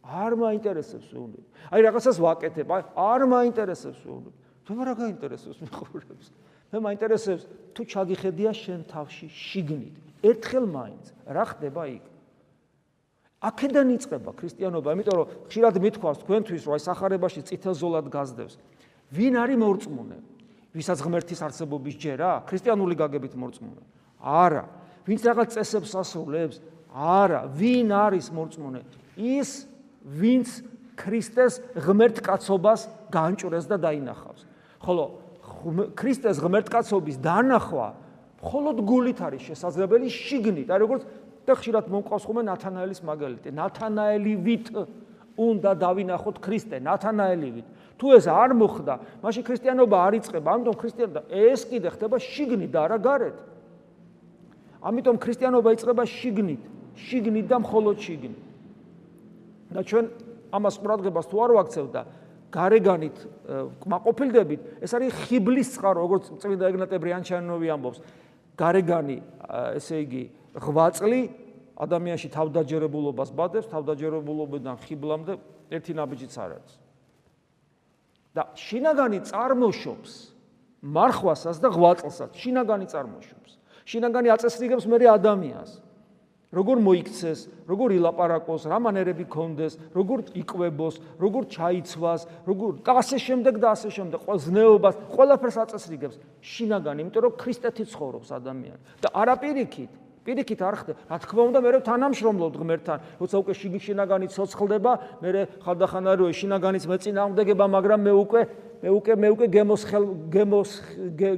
არ 0.00 0.32
მაინტერესებს 0.40 1.08
უუნებ 1.12 1.44
აი 1.70 1.80
რაღაცას 1.86 2.16
ვაკეთებ 2.24 2.68
აი 2.72 2.82
არ 2.94 3.22
маინტერესებს 3.30 4.00
უუნებ 4.06 4.34
მე 4.70 4.82
რა 4.86 4.94
გაინტერესებს 4.96 5.58
მეხურებს 5.66 6.26
მე 6.70 6.78
მაინტერესებს 6.78 7.42
თუ 7.74 7.82
ჩაგიხედია 7.90 8.52
შენ 8.54 8.80
თავში 8.86 9.26
შიგნით. 9.26 9.94
ერთხელ 10.22 10.66
მაინც 10.70 11.04
რა 11.26 11.44
ხდება 11.50 11.82
იქ? 11.98 12.04
აქედან 13.40 13.88
იწყება 13.96 14.30
ქრისტიანობა 14.38 14.88
იმიტომ 14.94 15.16
რომ 15.18 15.26
ხშირად 15.50 15.74
მithქვას 15.80 16.16
თქვენთვის 16.22 16.62
რომ 16.68 16.72
აი 16.76 16.82
სახარებაში 16.86 17.40
წითელზოლად 17.50 18.06
გაზდევს. 18.14 18.54
ვინ 19.10 19.34
არის 19.42 19.58
მორწმუნე? 19.58 20.18
ვისაც 20.74 20.98
ღმერთის 21.02 21.40
არსებობის 21.42 21.94
ჯერა? 21.98 22.46
ქრისტიანული 22.46 22.94
გაგებით 22.94 23.34
მორწმუნე? 23.34 23.82
არა. 24.22 24.64
ვინც 25.06 25.20
რაღაც 25.26 25.48
წესებს 25.56 25.92
ასრულებს? 25.98 26.60
არა. 26.94 27.50
ვინ 27.50 27.88
არის 27.90 28.30
მორწმუნე? 28.30 28.80
ის, 29.18 29.66
ვინც 30.06 30.48
ქრისტეს 30.94 31.60
ღმერთკაცობას 31.74 32.80
განჭურეს 33.10 33.66
და 33.66 33.76
დაინახავს. 33.80 34.46
ხოლო 34.84 35.04
ქრისტეს 35.96 36.40
ღმერთკაცობის 36.40 37.16
დანახვა 37.20 37.88
მხოლოდ 38.40 38.76
გულით 38.84 39.18
არის 39.20 39.42
შესაძლებელი 39.52 40.08
შიგნით. 40.08 40.68
აი 40.72 40.78
როგორც 40.80 41.02
და 41.44 41.52
ხშირად 41.56 41.86
მომყავს 41.92 42.24
ხოლმე 42.24 42.42
ნათანაელის 42.48 43.00
მაგალითი. 43.04 43.48
ნათანაელივით 43.52 44.66
უნდა 45.40 45.70
დავინახოთ 45.80 46.36
ქრისტე, 46.44 46.76
ნათანაელივით. 46.84 47.66
თუ 47.96 48.06
ეს 48.16 48.26
არ 48.28 48.50
მოხდა, 48.60 48.94
მაშინ 49.24 49.42
ქრისტიანობა 49.48 49.96
არ 50.06 50.12
იწყება. 50.20 50.48
ამიტომ 50.52 50.76
ქრისტიანობა 50.80 51.20
ეს 51.32 51.60
კიდე 51.64 51.88
ხდება 51.96 52.16
შიგნით 52.20 52.70
და 52.72 52.78
არა 52.84 52.98
გარეთ. 53.00 53.36
ამიტომ 54.84 55.16
ქრისტიანობა 55.20 55.68
იწყება 55.76 56.04
შიგნით, 56.04 56.62
შიგნით 56.96 57.46
და 57.48 57.56
მხოლოდ 57.64 57.96
შიგნით. 58.04 58.40
და 59.70 59.80
ჩვენ 59.86 60.04
ამას 60.50 60.74
ყურადღებას 60.82 61.26
თუ 61.30 61.36
არ 61.46 61.50
ვაქცევთ 61.54 61.90
და 61.94 62.02
გარეგანით 62.50 63.16
კმაყოფილდებით, 63.78 64.60
ეს 64.82 64.90
არის 64.98 65.14
ხიბლის 65.30 65.68
წყარო, 65.78 65.98
როგორც 66.02 66.24
წმინდა 66.42 66.64
ეგნატე 66.74 66.96
ბრიანჩანოვი 66.98 67.68
ამბობს. 67.70 67.98
გარეგანი, 68.58 69.18
ესე 69.78 69.96
იგი, 70.04 70.24
ღვაწლი 70.58 71.20
ადამიანში 71.80 72.28
თავდაჯერებულობას 72.28 73.30
ბადებს, 73.32 73.70
თავდაჯერებულობიდან 73.72 74.76
ხიბლამდე 74.84 75.32
ერთი 75.72 75.92
ნაბიჯიც 75.96 76.34
არ 76.36 76.50
არის. 76.60 76.74
და 78.30 78.42
შინაგანი 78.54 79.18
წარმოშობს 79.26 80.12
მარხვასაც 80.86 81.56
და 81.58 81.68
ღვაწლსაც, 81.74 82.30
შინაგანი 82.38 82.86
წარმოშობს. 82.86 83.50
შინაგანი 83.90 84.28
აწესრიგებს 84.30 84.86
მე 84.86 84.98
ადამიანს. 85.18 85.90
როგორ 86.50 86.76
მოიქცეს, 86.82 87.40
როგორ 87.70 87.94
ილაპარაკოს, 87.94 88.66
რა 88.66 88.78
მანერები 88.82 89.22
ქონდეს, 89.30 89.78
როგორ 89.94 90.34
იკვებოს, 90.34 90.98
როგორ 91.22 91.42
ჩაიცვას, 91.46 92.26
როგორ 92.42 92.82
და 92.82 92.92
ასე 92.98 93.16
შემდეგ 93.22 93.54
და 93.62 93.68
ასე 93.70 93.88
შემდეგ, 93.94 94.18
ყველა 94.26 94.40
ზნეობას, 94.50 94.94
ყველაფერს 95.14 95.56
აწესრიგებს 95.62 96.16
შინაგანი, 96.42 97.06
იმიტომ 97.06 97.22
რომ 97.22 97.32
ქრისტეთი 97.38 97.84
ცხოვრობს 97.86 98.28
ადამიანი 98.34 98.82
და 98.98 99.08
არაპირიქით 99.14 99.90
პირიქით 100.24 100.60
არ 100.60 100.76
ხდება. 100.80 100.98
რა 101.08 101.16
თქმა 101.24 101.42
უნდა, 101.48 101.58
მე 101.64 101.70
თანამშრომლობ 101.80 102.52
ღმერთთან, 102.60 102.98
როცა 103.20 103.36
უკვე 103.40 103.52
შინაგანი 103.56 104.26
ცოცხლდება, 104.30 104.92
მე 105.22 105.30
ხანდახან 105.64 106.04
არის 106.12 106.36
შინაგანის 106.40 106.84
მეწინააღმდეგება, 106.90 107.64
მაგრამ 107.70 108.00
მე 108.04 108.12
უკვე 108.20 108.40
მე 108.80 108.90
უკვე 108.96 109.12
მე 109.20 109.28
უკვე 109.36 109.46
გემოს 109.52 109.82
ხელ 109.84 110.04
გემოს 110.32 110.70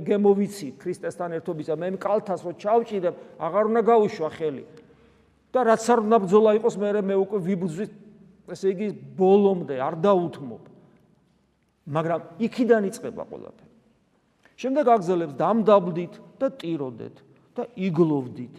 გემოვიცი 0.07 0.69
ქრისტესთან 0.79 1.31
ერთობისა. 1.43 1.75
მე 1.75 1.99
მკალთას 1.99 2.41
რო 2.47 2.53
ჩავჭიდებ, 2.55 3.15
აღარ 3.43 3.65
უნდა 3.67 3.81
გაუშვა 3.83 4.31
ხელი. 4.39 4.65
და 5.53 5.61
რაც 5.69 5.85
არ 5.85 5.99
უნდა 6.07 6.17
ბძოლა 6.25 6.51
იყოს, 6.59 6.75
მე 6.81 6.89
მე 7.03 7.15
უკვე 7.29 7.39
ვიბძვი, 7.45 7.87
ესე 8.49 8.67
იგი 8.73 8.89
ბოლომდე 9.19 9.77
არ 9.85 9.95
დაუთმობ. 10.01 10.63
მაგრამ 11.93 12.21
იქიდან 12.41 12.83
იწყება 12.89 13.23
ყველაფერი. 13.29 13.71
შემდეგ 14.63 14.85
აგზელებს 14.95 15.35
დამდაბლდით 15.37 16.15
და 16.39 16.47
ტიროდეთ 16.57 17.17
და 17.57 17.63
იგლოვდით. 17.77 18.55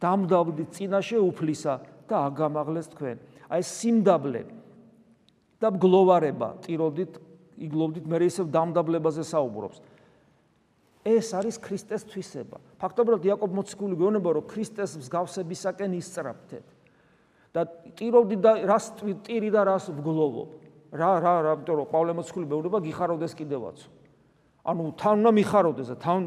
დამდაბლდით 0.00 0.70
წინაშე 0.76 1.18
უფლისა 1.20 1.74
და 2.08 2.14
აგამაღლეს 2.28 2.86
თქვენ. 2.92 3.16
აი 3.48 3.62
სიმდაბლე 3.62 4.42
და 5.60 5.68
გლოვარება 5.72 6.48
ტიროდით, 6.64 7.12
იგლოვდით, 7.56 8.04
მე 8.04 8.16
ისევ 8.28 8.46
დამდაბლებაზე 8.52 9.24
საუბრობს. 9.24 9.80
ეს 11.06 11.30
არის 11.38 11.56
ქრისტეს 11.62 12.02
თვისება. 12.10 12.58
ფაქტობრივად 12.82 13.22
იაკობ 13.30 13.50
მოციქული 13.54 13.94
გვეუბნება, 13.94 14.30
რომ 14.36 14.44
ქრისტეს 14.50 14.98
მსგავსებისაკენ 14.98 15.90
ისწრაფთეთ. 16.02 16.66
და 17.56 17.64
ტიროვდი 17.96 18.36
და 18.36 18.52
რას 18.68 18.92
ტირი 19.00 19.48
და 19.48 19.64
რას 19.64 19.88
ვგლოვობ? 19.88 20.48
რა 20.92 21.12
რა 21.24 21.34
რა, 21.40 21.52
იმიტომ 21.56 21.76
რომ 21.80 21.86
პავლე 21.88 22.12
მოციქული 22.20 22.46
მეუბნება 22.52 22.78
გიხაროდეს 22.84 23.32
კიდევაცო. 23.32 23.88
ანუ 24.66 24.84
თან 25.00 25.14
უნდა 25.24 25.32
მიხაროდეს 25.40 25.88
და 25.88 25.96
თან 25.96 26.18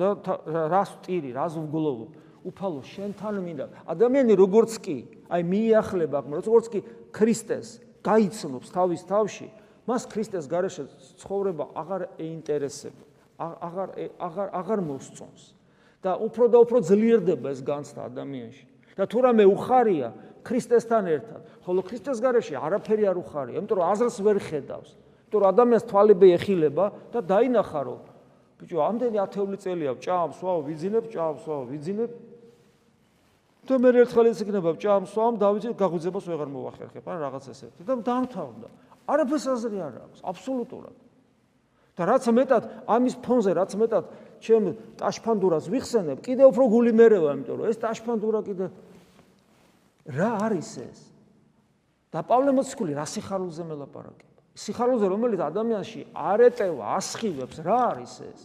რას 0.74 0.92
ტირი, 1.06 1.30
რას 1.38 1.54
ვგლოვობ? 1.60 2.10
უფალო 2.46 2.82
შენთან 2.84 3.36
მინდა. 3.44 3.66
ადამიანი 3.88 4.34
როგორც 4.40 4.72
კი, 4.80 4.98
აი 5.30 5.42
მიახლება, 5.44 6.18
როგორც 6.24 6.66
კი 6.72 6.80
ქრისტეს 7.12 7.82
გაიცნობს 8.04 8.68
თავის 8.72 9.02
თავში, 9.10 9.48
მას 9.90 10.04
ქრისტეს 10.08 10.46
გარეშე 10.48 10.84
ცხოვრება 11.20 11.66
აღარ 11.76 12.02
ეინტერესებს. 12.20 13.10
აღარ 13.40 13.90
აღარ 14.20 14.50
აღარ 14.52 14.80
მოსწონს 14.84 15.44
და 16.04 16.16
უფრო 16.20 16.46
და 16.52 16.58
უფრო 16.64 16.78
ძლიერდება 16.84 17.52
ეს 17.56 17.62
განცდა 17.64 18.08
ადამიანში 18.12 18.66
და 19.00 19.08
თუ 19.08 19.20
რამე 19.24 19.46
უხარია 19.48 20.10
ქრისტესთან 20.44 21.08
ერთად 21.16 21.42
ხოლო 21.64 21.82
ქრისტეს 21.88 22.20
გარეშე 22.20 22.56
არაფერი 22.60 23.08
არ 23.08 23.18
უხარია 23.24 23.56
იმიტომ 23.64 23.80
რომ 23.80 23.92
აზრს 23.96 24.18
ვერ 24.28 24.38
ხედავს 24.44 24.92
იმიტომ 24.92 25.40
რომ 25.40 25.52
ადამიანს 25.56 25.88
თვალები 25.88 26.28
ეხილება 26.36 26.86
და 27.16 27.20
დაინახა 27.32 27.82
რომ 27.88 28.02
ბიჭო 28.60 28.80
ამდენი 28.84 29.18
ათეული 29.24 29.58
წელია 29.64 29.94
ჭამს 30.04 30.40
ვაო 30.44 30.60
ვიძინებ 30.68 31.06
ჭამს 31.16 31.44
ვაო 31.48 31.64
ვიძინებ 31.72 32.12
და 33.68 33.74
მე 33.82 33.90
ერთხელ 34.04 34.28
ეს 34.32 34.40
იქნება 34.46 34.70
ჭამს 34.80 35.12
ვაო 35.18 35.36
დავიძინებ 35.44 35.78
გაღვიძებას 35.80 36.26
ვეღარ 36.30 36.50
მოვახერხებ 36.54 37.06
ან 37.10 37.18
რაღაც 37.26 37.44
ესეთი 37.52 37.84
და 37.84 37.94
დამთავრდა 38.08 38.68
არაფერს 39.10 39.46
აზრი 39.56 39.78
არ 39.84 39.94
აქვს 40.06 40.20
აბსოლუტურად 40.32 40.96
და 42.00 42.04
რაც 42.08 42.24
მეტად 42.32 42.64
ამის 42.88 43.16
ფონზე 43.20 43.52
რაც 43.60 43.72
მეტად 43.76 44.06
ჩემ 44.40 44.74
ტაშფანდურას 45.00 45.68
ვიხსენებ, 45.68 46.24
კიდე 46.24 46.48
უფრო 46.48 46.64
გული 46.72 46.92
მერევა, 46.96 47.36
იმიტომ 47.36 47.56
რომ 47.60 47.68
ეს 47.70 47.80
ტაშფანდურა 47.84 48.40
კიდე 48.48 48.66
რა 50.16 50.30
არის 50.48 50.72
ეს? 50.80 51.00
და 52.10 52.24
პავლე 52.26 52.56
მოციქული 52.56 52.96
რა 52.96 53.06
სიხარულზე 53.06 53.64
მელაპარაკება? 53.68 54.40
სიხარულზე, 54.56 55.06
რომელიც 55.12 55.42
ადამიანში 55.46 56.02
არეტევა, 56.16 56.84
ასხივებს, 56.98 57.58
რა 57.68 57.80
არის 57.94 58.14
ეს? 58.26 58.40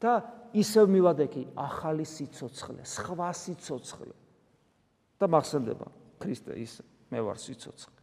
და 0.00 0.12
ისევ 0.54 0.86
მივადექი 0.88 1.42
ახალი 1.56 2.04
სიცოცხლე, 2.08 2.82
სხვა 2.84 3.30
სიცოცხლე. 3.32 4.14
და 5.18 5.26
მახსენდება 5.26 5.90
ქრისტე 6.22 6.54
ის 6.62 6.78
მე 7.10 7.20
ვარ 7.26 7.38
სიცოცხლე. 7.42 7.98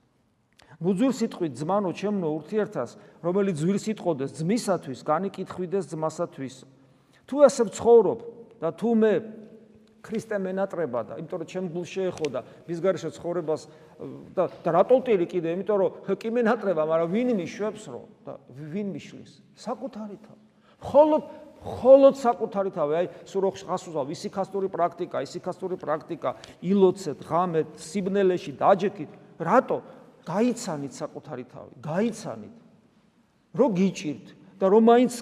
მუძურ 0.83 1.13
სიტყვით 1.15 1.53
ძმანო 1.55 1.91
ჩემნო 1.95 2.27
ურთიერთას, 2.35 2.91
რომელიც 3.23 3.55
ძვილს 3.63 3.85
იტყოდეს 3.95 4.31
ძმისათვის, 4.35 4.99
განიკითხვიდეს 5.07 5.85
ძმასათვის. 5.95 6.55
თუ 7.23 7.35
ასე 7.47 7.61
ვცხოვრობ 7.71 8.19
და 8.59 8.69
თუ 8.75 8.89
მე 8.99 9.13
ქრისტე 10.05 10.37
მენატრება 10.37 10.99
და 11.07 11.13
იმიტომ 11.17 11.39
რომ 11.41 11.49
ჩემ 11.49 11.65
გულში 11.73 12.01
ეხო 12.11 12.27
და 12.29 12.39
მის 12.67 12.79
გარეშე 12.83 13.09
ცხოვრებას 13.15 13.61
და 14.37 14.43
და 14.61 14.69
რატოლტილი 14.75 15.25
კიდე 15.25 15.55
იმიტომ 15.55 15.77
რომ 15.81 15.91
კი 16.19 16.29
მენატრება, 16.29 16.81
მაგრამ 16.85 17.09
ვინ 17.15 17.29
მიშვებს 17.39 17.83
რო 17.89 18.03
და 18.27 18.33
ვინ 18.51 18.87
მიშლის? 18.93 19.31
საკუთარი 19.55 20.17
თავი. 20.21 20.43
მხოლოდ 20.83 21.23
ხოლოდ 21.65 22.15
საკუთარი 22.21 22.71
თავი, 22.77 22.93
აი 22.95 23.07
სუროხ 23.25 23.55
ხასუზა, 23.65 24.01
ვისიქასტური 24.05 24.69
პრაქტიკა, 24.69 25.17
ისიქასტური 25.25 25.75
პრაქტიკა, 25.81 26.29
ილოცეთ, 26.61 27.19
ღამეთ, 27.25 27.69
სიბნელეში 27.81 28.51
დაჯექით. 28.61 29.11
რატო? 29.41 29.77
გაიცანით 30.25 30.93
საკუთარი 30.93 31.45
თავი, 31.49 31.73
გაიცანით. 31.81 32.55
რო 33.55 33.67
გიჭირთ 33.77 34.27
და 34.61 34.65
რომ 34.69 34.83
მაინც 34.89 35.13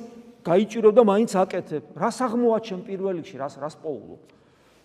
გაიჭირო 0.43 0.89
და 0.91 1.03
მაინც 1.07 1.31
აკეთებ, 1.39 1.83
რას 1.95 2.17
აღმოაჩენ 2.27 2.79
პირველ 2.83 3.15
რიგში, 3.23 3.35
რას 3.39 3.55
რას 3.59 3.75
პოულობ. 3.79 4.21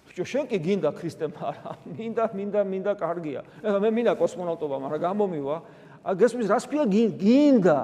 ბიჭო, 0.07 0.25
შენ 0.25 0.45
კი 0.51 0.59
გინდა 0.59 0.91
ქრისტე, 0.95 1.27
მაგრამ 1.35 1.77
მინდა, 1.99 2.25
მინდა, 2.35 2.61
მინდა 2.67 2.93
კარგია. 2.99 3.41
ეხლა 3.63 3.79
მე 3.83 3.91
მინდა 3.95 4.13
კოსმონავტობა, 4.19 4.77
მაგრამ 4.83 5.01
გამომივა. 5.07 5.57
ა 6.07 6.11
გესმის, 6.15 6.47
რას 6.47 6.65
პია 6.71 6.85
გინდა? 6.87 7.79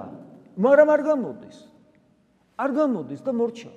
მაგრამ 0.59 0.89
არ 0.95 1.01
გამოდის. 1.03 1.74
არ 2.59 2.71
გამოდის 2.75 3.21
და 3.25 3.33
მორჩა. 3.33 3.73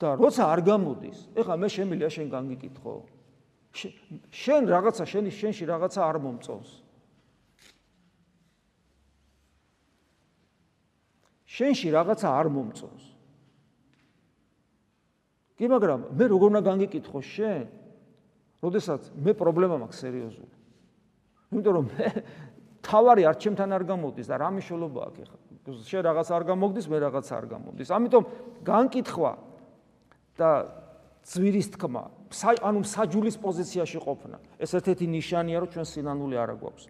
და 0.00 0.16
როცა 0.16 0.42
არ 0.48 0.60
გამოდის, 0.64 1.18
ეხლა 1.36 1.54
მე 1.60 1.68
შემილია 1.68 2.08
შენ 2.08 2.26
განგიკითხო. 2.32 2.94
შენ 4.32 4.62
რაღაცა 4.72 5.04
შენი 5.04 5.30
შენში 5.30 5.64
რაღაცა 5.68 6.00
არ 6.00 6.16
მომწონს. 6.24 6.70
შენში 11.44 11.88
რაღაცა 11.92 12.28
არ 12.32 12.46
მომწონს. 12.48 13.04
კი, 15.60 15.64
მაგრამ 15.68 16.00
მე 16.16 16.24
როგორ 16.32 16.48
უნდა 16.48 16.62
განგიკითხო 16.64 17.20
შენ? 17.20 17.64
როდესაც 18.64 19.12
მე 19.20 19.32
პრობლემა 19.36 19.76
მაქვს 19.84 20.00
სერიოზული. 20.00 20.54
იმიტომ 21.52 21.72
რომ 21.76 21.86
მე 21.92 22.08
თავარი 22.80 23.22
არ 23.28 23.36
ჩემთან 23.40 23.70
არ 23.76 23.84
გამოდის 23.84 24.26
და 24.30 24.36
რა 24.40 24.48
მნიშვნელობა 24.56 25.00
აქვს 25.10 25.20
ახლა? 25.24 25.38
შენ 25.84 26.02
რაღაც 26.08 26.28
არ 26.32 26.42
გამოგდის, 26.50 26.86
მე 26.90 26.98
რაღაც 27.04 27.26
არ 27.30 27.44
გამოგდის. 27.52 27.88
ამიტომ 27.92 28.24
განგკითხვა 28.64 29.32
და 30.40 30.50
ძვირის 31.30 31.68
თქმა, 31.76 32.04
ანუ 32.64 32.80
საჯულის 32.80 33.36
პოზიციაში 33.38 33.98
ყოფნა, 34.00 34.36
ეს 34.56 34.70
ერთ-ერთი 34.72 35.06
ნიშანია, 35.06 35.56
რომ 35.60 35.68
ჩვენ 35.70 35.86
სინანული 35.86 36.36
არ 36.40 36.50
აგვაქვს. 36.56 36.84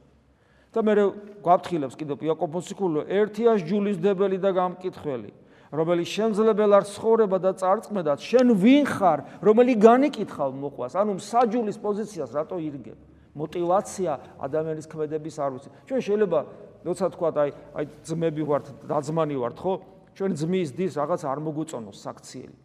და 0.71 0.81
მე 0.87 0.95
გვაფრთხილებს 1.43 1.99
კიდევ 1.99 2.17
იაკობ 2.31 2.51
მოციქულო, 2.55 3.01
ერთია 3.11 3.59
ჯულისდებელი 3.59 4.39
და 4.39 4.51
გამკითხველი, 4.55 5.31
რომელიც 5.75 6.09
შემძლებელ 6.15 6.71
არ 6.79 6.85
ცხოვრება 6.87 7.39
და 7.43 7.51
წარწმედად, 7.59 8.19
შენ 8.23 8.55
ვინ 8.55 8.87
ხარ, 8.87 9.19
რომელიც 9.43 9.79
განიკითხავ 9.83 10.51
მოყვას, 10.55 10.95
ანუ 10.95 11.19
საჯულის 11.19 11.79
პოზიციას 11.83 12.31
რატო 12.39 12.63
ირგებ? 12.63 12.99
мотивация 13.35 14.19
ადამიანის 14.41 14.87
ქმედების 14.91 15.37
არ 15.39 15.51
ვიცი. 15.55 15.69
ჩვენ 15.87 16.01
შეიძლება 16.01 16.41
როცა 16.85 17.07
თქვა 17.15 17.29
აი 17.37 17.51
აი 17.77 17.85
ძმები 18.09 18.43
ვართ, 18.49 18.67
დაძმანი 18.89 19.37
ვართ, 19.37 19.57
ხო? 19.61 19.73
ჩვენ 20.17 20.33
ძმის 20.35 20.69
დის 20.75 20.93
რაღაც 20.97 21.23
არ 21.29 21.39
მოგვიწონოს 21.45 21.99
საქციელი. 22.01 22.57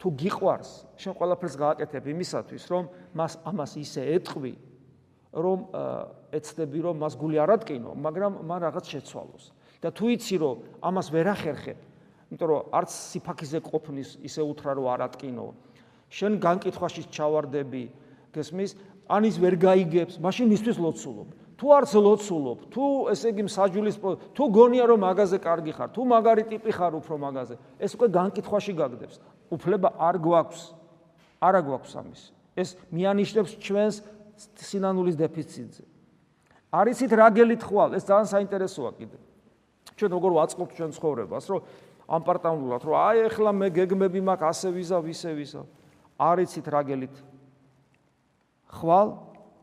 თუ 0.00 0.08
გიყვარს, 0.16 0.70
შენ 0.96 1.12
ყველაფერს 1.12 1.54
გააკეთებ 1.60 2.04
იმისათვის, 2.08 2.62
რომ 2.72 2.84
მას 3.12 3.32
ამას 3.44 3.72
ისე 3.76 4.02
ეტყვი, 4.16 4.52
რომ 5.36 5.58
ეცდები 6.32 6.78
რომ 6.80 6.96
მას 7.04 7.14
გული 7.20 7.36
არ 7.36 7.50
ატკინო, 7.60 7.90
მაგრამ 8.00 8.32
მან 8.48 8.60
რაღაც 8.64 8.84
შეცვალოს. 8.96 9.44
და 9.80 9.88
თუ 9.92 10.04
იცი 10.12 10.36
რომ 10.40 10.56
ამას 10.84 11.06
ვერ 11.08 11.26
ახერხებ, 11.32 11.78
იმიტომ 12.28 12.48
რომ 12.48 12.60
არც 12.76 12.90
სიფაქიზე 12.92 13.58
ყოფნის 13.64 14.10
ისე 14.20 14.40
უთხრა 14.44 14.72
რომ 14.76 14.86
არ 14.92 15.00
ატკინო. 15.08 15.46
შენ 16.12 16.32
განკითხვაში 16.40 17.02
ჩავარდები, 17.08 17.84
გესმის? 18.34 18.70
ან 19.10 19.26
ის 19.26 19.36
ვერ 19.42 19.54
გაიგებს, 19.58 20.22
მაშინ 20.22 20.54
ისთვის 20.54 20.76
ლოცულობ. 20.78 21.28
თუ 21.58 21.66
არც 21.76 21.90
ლოცულობ, 21.98 22.58
თუ 22.72 22.84
ესე 23.12 23.34
იგი 23.34 23.42
მსაჯულის 23.50 23.96
თუ 24.32 24.44
გონია 24.54 24.84
რომ 24.86 25.00
მაგაზე 25.02 25.38
კარგი 25.42 25.72
ხარ, 25.76 25.88
თუ 25.92 26.02
მაგარი 26.08 26.44
ტიპი 26.46 26.72
ხარ 26.72 26.92
უფრო 27.02 27.14
მაგაზე, 27.20 27.54
ეს 27.82 27.90
უკვე 27.98 28.06
განკითხვაში 28.16 28.72
გაგდებს. 28.78 29.16
უფლება 29.50 29.88
არ 29.98 30.16
გვაქვს. 30.24 30.62
არა 31.42 31.60
გვაქვს 31.66 31.92
ამის. 32.00 32.22
ეს 32.56 32.68
მიანიშნებს 32.94 33.52
ჩვენს 33.60 33.96
სინანულის 34.56 35.16
დეფიციტზე. 35.20 35.84
არიცით 36.70 37.12
რა 37.12 37.28
გელით 37.34 37.62
ხვალ, 37.66 37.98
ეს 37.98 38.04
ძალიან 38.06 38.28
საინტერესოა 38.30 38.90
კიდე. 38.94 39.18
ჩვენ 39.98 40.10
როგორ 40.16 40.30
ვაწყობთ 40.38 40.72
ჩვენ 40.78 40.90
ცხოვრებას, 40.96 41.44
რომ 41.50 41.60
ამპარტაუნულად, 42.08 42.82
რომ 42.86 42.94
აი 42.94 43.16
ეხლა 43.28 43.50
მე 43.52 43.68
გეგმები 43.74 44.20
მაქვს 44.22 44.48
ასე 44.48 44.68
ვიზა, 44.70 44.98
ვისე 45.02 45.30
ვიზა. 45.34 45.62
არიცით 46.20 46.66
რა 46.72 46.80
გელით 46.88 47.14
ხვალ 48.70 49.08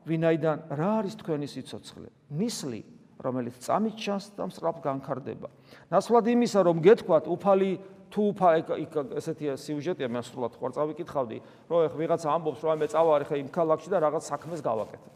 ვინაიდან 0.07 0.57
რა 0.71 0.91
არის 1.03 1.15
თქვენი 1.19 1.47
სიცოცხლე? 1.47 2.09
ნისლი, 2.37 2.81
რომელიც 3.23 3.55
წამით 3.63 3.95
ჩანს 3.97 4.25
და 4.37 4.43
მსრაფ 4.51 4.77
განქარდება. 4.83 5.49
ნაცვლად 5.91 6.25
იმისა, 6.31 6.59
რომ 6.67 6.77
გეთქვათ, 6.83 7.25
უფალი 7.27 7.71
თუ 8.07 8.23
უფა 8.31 9.01
ესეთი 9.19 9.55
სიუჟეტია 9.59 10.07
მე 10.07 10.21
სულად 10.23 10.55
ხوار 10.55 10.71
წავიკითხავდი, 10.75 11.37
რომ 11.67 11.79
ეხ 11.87 11.93
ვიღაც 11.99 12.23
ამბობს, 12.23 12.61
რომ 12.63 12.79
მე 12.79 12.87
წავარ 12.87 13.21
ხე 13.27 13.35
იმ 13.43 13.49
ქალაქში 13.51 13.89
და 13.91 13.97
რაღაც 13.99 14.23
საქმეს 14.31 14.61
გავაკეთე. 14.63 15.09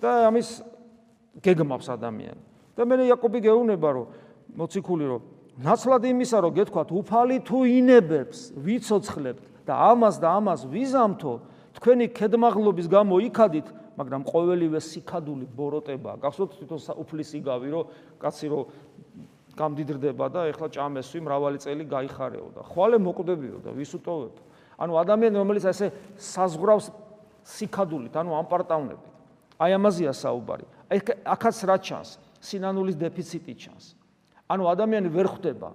და 0.00 0.28
ამის 0.28 0.48
გეგმავს 1.44 1.88
ადამიანი. 1.92 2.42
და 2.76 2.82
მე 2.84 2.94
იაკობი 3.08 3.38
გეუბნება, 3.40 3.88
რომ 3.96 4.06
მოციქული 4.56 5.04
რომ 5.08 5.22
ნაცვლად 5.56 6.02
იმისა, 6.04 6.38
რომ 6.44 6.52
გეთქვათ, 6.52 6.88
უფალი 6.92 7.36
თუ 7.40 7.58
ინებებს, 7.64 8.52
ვიცოცხლებთ 8.60 9.44
და 9.64 9.74
ამას 9.92 10.20
და 10.20 10.28
ამას 10.36 10.60
ვიზამთო, 10.68 11.32
თქვენი 11.76 12.08
ქედმაღლობის 12.16 12.86
გამო 12.88 13.20
იქადით, 13.28 13.68
მაგრამ 13.96 14.22
ყოველივე 14.28 14.80
სიქადული 14.80 15.46
ბოროტება, 15.56 16.16
გახსოვთ 16.20 16.52
თვითონ 16.56 16.80
უფლის 17.00 17.30
იგავი, 17.40 17.68
რომ 17.72 17.84
კაცი 18.20 18.46
რომ 18.52 18.64
გამდიდრდება 19.56 20.26
და 20.28 20.40
ეხლა 20.52 20.68
ჭამესვი 20.68 21.18
მრავალი 21.24 21.58
წელი 21.64 21.84
გაიხარეო 21.88 22.48
და 22.56 22.60
ხვალე 22.68 23.00
მოკვდებიო 23.00 23.58
და 23.64 23.70
ვის 23.72 23.92
უტოვებ? 23.96 24.34
ანუ 24.76 24.92
ადამიანი 25.00 25.36
რომელიც 25.40 25.64
ასე 25.72 25.86
საზღვრავს 26.20 26.92
სიქადულით, 27.46 28.12
ანუ 28.12 28.30
ამპარტავნებით. 28.36 29.12
აი 29.56 29.70
ამაზეა 29.80 30.12
საუბარი. 30.12 30.66
აი 30.92 30.98
აქაც 31.24 31.56
რა 31.64 31.76
ჩანს? 31.80 32.10
სინანულის 32.44 32.96
დეფიციტი 33.00 33.54
ჩანს. 33.56 33.96
ანუ 34.52 34.62
ადამიანი 34.76 35.08
ვერ 35.08 35.26
ხვდება 35.32 35.70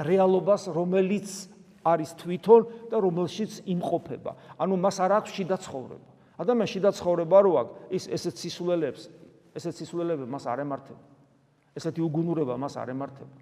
რეალობას, 0.00 0.66
რომელიც 0.74 1.28
არის 1.84 2.10
თვითონ 2.20 2.62
და 2.90 2.96
რომელშიც 3.00 3.64
იმყოფება. 3.64 4.32
ანუ 4.60 4.74
მას 4.76 4.96
არ 5.00 5.12
აქვს 5.20 5.30
შიდა 5.36 5.56
ცხოვრება. 5.64 6.08
ადამიანს 6.40 6.70
შიდა 6.76 6.90
ცხოვრება 6.96 7.38
რო 7.44 7.52
აქვს, 7.60 7.72
ის 7.96 8.04
ესეც 8.16 8.34
სისულელებს, 8.40 9.02
ესეც 9.56 9.74
სისულელები 9.80 10.24
მას 10.28 10.44
არ 10.48 10.58
ემართება. 10.64 11.02
ესეთი 11.76 12.00
უგუნურება 12.00 12.54
მას 12.56 12.74
არ 12.76 12.88
ემართება. 12.92 13.32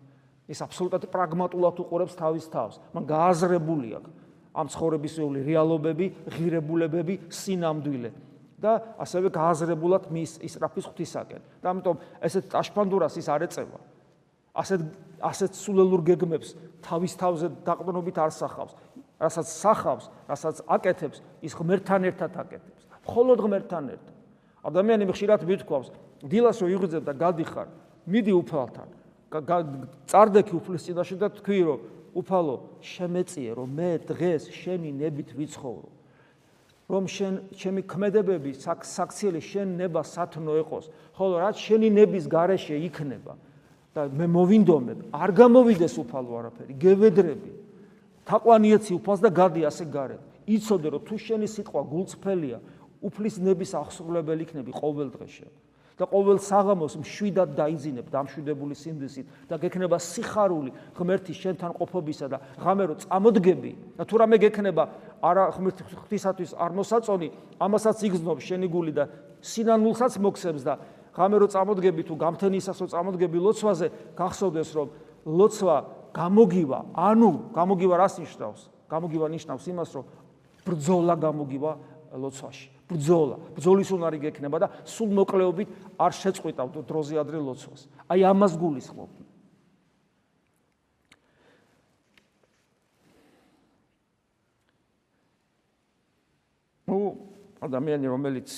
ის 0.49 0.59
აბსოლუტურად 0.65 1.05
პრაგმატულად 1.13 1.77
უყურებს 1.83 2.15
თავის 2.17 2.47
თავს. 2.49 2.75
მან 2.95 3.05
გააზრებული 3.05 3.89
აქვს 4.01 4.11
ამ 4.59 4.67
ცხოვრებისეული 4.73 5.39
რეალობები, 5.45 6.07
ღირებულებები, 6.35 7.15
სინამდვილე 7.29 8.11
და 8.59 8.73
ასევე 8.99 9.29
გააზრებულად 9.31 10.11
მის 10.11 10.41
ისრაფის 10.43 10.85
ღვთისაკენ. 10.89 11.43
და 11.63 11.67
ამიტომ 11.71 11.97
ესეთ 12.27 12.45
ტაშფანდურას 12.51 13.15
ის 13.21 13.29
არ 13.29 13.43
ეწევა. 13.47 13.79
ასეთ 14.57 14.81
ასეთ 15.23 15.53
სულელურ 15.55 16.03
გეგმებს 16.07 16.55
თავის 16.83 17.13
თავზე 17.19 17.47
დაყრდნობით 17.67 18.17
არ 18.19 18.33
სახავს. 18.33 18.73
რასაც 19.19 19.49
სახავს, 19.51 20.05
რასაც 20.31 20.57
აკეთებს, 20.67 21.19
ის 21.43 21.53
ღმერთთან 21.59 22.03
ერთად 22.07 22.33
აკეთებს. 22.39 22.83
მხოლოდ 23.03 23.39
ღმერთთან 23.43 23.85
ერთად. 23.95 24.15
ადამიანი 24.63 25.05
ხშირად 25.11 25.43
მithქვავს, 25.43 25.89
დილას 26.23 26.59
რო 26.63 26.69
იღრძებ 26.77 27.03
და 27.03 27.13
გადიხარ, 27.19 27.69
მიდი 28.07 28.33
უფალთან. 28.39 28.89
წარდექი 30.09 30.55
უფლის 30.57 30.83
წინაშე 30.89 31.17
და 31.21 31.29
თქვი 31.29 31.61
რომ 31.67 31.81
უფალო, 32.17 32.57
შემეწიე 32.81 33.51
რომ 33.59 33.69
მე 33.69 33.91
დღეს 34.09 34.43
შენი 34.49 34.91
ნებით 34.97 35.37
ვიცხოვრო. 35.37 35.89
რომ 36.89 37.05
შენ 37.05 37.35
ჩემი 37.53 37.83
ქმედებები 37.85 38.57
საქციელი 38.57 39.41
შენ 39.45 39.77
ნება 39.77 40.01
სათნო 40.01 40.57
ეყოს, 40.65 40.89
ხოლო 41.13 41.35
რაც 41.45 41.57
შენი 41.61 41.89
ნების 41.93 42.25
გარეშე 42.33 42.81
იქნება. 42.89 43.37
და 43.99 44.07
მე 44.15 44.27
მოვინდომებ, 44.31 44.99
არ 45.11 45.31
გამოვიდეს 45.35 45.95
უფალო 45.99 46.33
არაფერი, 46.39 46.73
გევედრები. 46.79 47.53
თაყვანიეცი 48.31 48.93
უფალს 48.95 49.21
და 49.27 49.31
გადი 49.35 49.63
ასე 49.67 49.85
გარეთ. 49.91 50.23
იცოდე 50.47 50.89
რომ 50.95 51.03
თუ 51.03 51.17
შენი 51.19 51.47
სიტყვა 51.51 51.83
გულწრფელია, 51.93 52.59
უფლის 53.03 53.37
ნების 53.43 53.71
აღსრულებელი 53.75 54.43
იქნები 54.47 54.73
ყოველ 54.73 55.09
დღეში. 55.11 55.49
და 55.99 56.07
ყოველ 56.07 56.39
საღამოს 56.39 56.95
მშვიდად 57.03 57.59
დაიძინებ 57.59 58.07
დამშვიდებული 58.07 58.75
სინდისით 58.79 59.51
და 59.51 59.59
გექნება 59.59 59.99
სიხარული 59.99 60.71
ღმერთის 60.95 61.41
შენთან 61.43 61.75
ყოფობისა 61.75 62.27
და 62.31 62.39
ღამე 62.63 62.85
რო 62.87 62.95
წამოდგები 63.03 63.73
და 63.99 64.07
თუ 64.07 64.15
რამე 64.23 64.37
გექნება 64.39 64.85
არა 65.19 65.45
ღმერთის 65.59 65.99
ღვთისათვის 65.99 66.55
არ 66.55 66.71
მოსაწონი 66.79 67.29
ამასაც 67.59 67.99
იგზნობს 68.07 68.47
შენი 68.47 68.67
გული 68.71 68.93
და 68.95 69.11
სინანულსაც 69.43 70.23
მოქცევს 70.23 70.63
და 70.63 70.79
ღამე 71.19 71.37
რო 71.43 71.47
წამოდგები 71.51 72.03
თუ 72.07 72.15
გამთენისას 72.15 72.79
რო 72.79 72.89
წამოდგები 72.95 73.39
ლოცვაზე, 73.43 73.87
გახსოვდეს 74.15 74.71
რომ 74.79 74.89
ლოცვა 75.27 75.77
გამოგივა, 76.15 76.79
ანუ 76.95 77.31
გამოგივა 77.53 77.95
რას 77.99 78.15
ნიშნავს? 78.23 78.61
გამოგივა 78.89 79.27
ნიშნავს 79.35 79.65
იმას, 79.69 79.91
რომ 79.99 80.05
ბრძოლა 80.63 81.15
გამოგივა 81.19 81.73
ლოცვაში. 82.15 82.67
ბრძოლა, 82.89 83.37
ბრძოლის 83.53 83.91
უნარი 83.93 84.19
გექნება 84.23 84.57
და 84.65 84.69
სულ 84.89 85.11
მოკლეობით 85.13 85.69
არ 86.01 86.13
შეწყვიტავ 86.17 86.67
დროზე 86.89 87.15
ადრე 87.21 87.37
ლოცვას. 87.37 87.85
აი 88.09 88.21
ამას 88.25 88.57
გულისხმობ. 88.57 89.11
ნუ 96.89 96.99
ადამიანი 97.61 98.07
რომელიც 98.09 98.49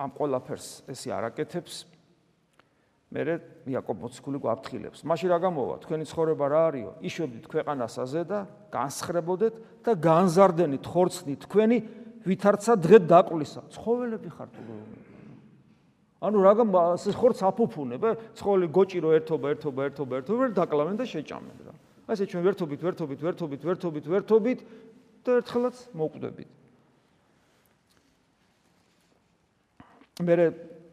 ამ 0.00 0.10
ყველაფერს 0.16 0.68
ესე 0.88 1.12
არაკეთებს 1.12 1.84
მე 3.10 3.22
იაკობ 3.66 3.96
მოციქული 4.06 4.38
გვაფრთხილებს. 4.38 5.02
მაშინ 5.02 5.28
რა 5.34 5.38
გამოვა? 5.42 5.76
თქვენი 5.82 6.04
ცხოვრება 6.06 6.46
რა 6.46 6.60
არისო? 6.70 6.92
იშვებდით 7.02 7.46
ქვეყანასაზე 7.50 8.20
და 8.22 8.38
განსხრებოდეთ 8.70 9.54
და 9.82 9.92
განზარდენით 9.98 10.84
ხორცნი 10.86 11.34
თქვენი 11.42 11.78
ვითარცა 12.22 12.72
დღე 12.78 12.98
დაყვლისა. 13.10 13.60
ცხოველები 13.74 14.30
ხართ 14.30 14.50
თუ 14.54 14.62
ანუ 16.20 16.38
რა 16.44 16.52
ეს 17.00 17.16
ხორც 17.16 17.40
აფუფუნებ, 17.48 18.04
ცხოველი 18.36 18.66
გოჭირო 18.68 19.08
ერთობა, 19.16 19.46
ერთობა, 19.56 19.80
ერთობა, 19.88 20.12
ერთობა 20.20 20.48
დაკლავენ 20.52 20.96
და 21.00 21.04
შეჭამენ 21.08 21.58
რა. 21.64 21.72
ასე 22.12 22.24
ჩვენ 22.28 22.42
ვერთობით, 22.44 22.80
ვერთობით, 22.84 23.20
ვერთობით, 23.24 23.62
ვერთობით, 23.64 24.04
ვერთობით 24.04 24.60
და 25.24 25.30
ერთხელაც 25.40 25.76
მოკვდებით. 25.96 26.59
მე 30.20 30.46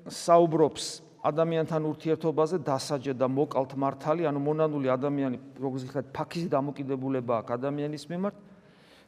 საუბრობს 0.07 0.85
ადამიანთან 1.27 1.81
ურთიერთობაზე 1.91 2.57
დასაჯე 2.63 3.13
და 3.19 3.27
მოკალთ 3.27 3.75
მართალი, 3.75 4.27
ანუ 4.29 4.39
მონანული 4.39 4.87
ადამიანი, 4.87 5.37
როგორც 5.59 5.81
ვიხართ, 5.87 6.07
ფაქიზი 6.15 6.49
დამოკიდებულება 6.53 7.33
აქვს 7.43 7.55
ადამიანის 7.57 8.05
მიმართ. 8.07 8.35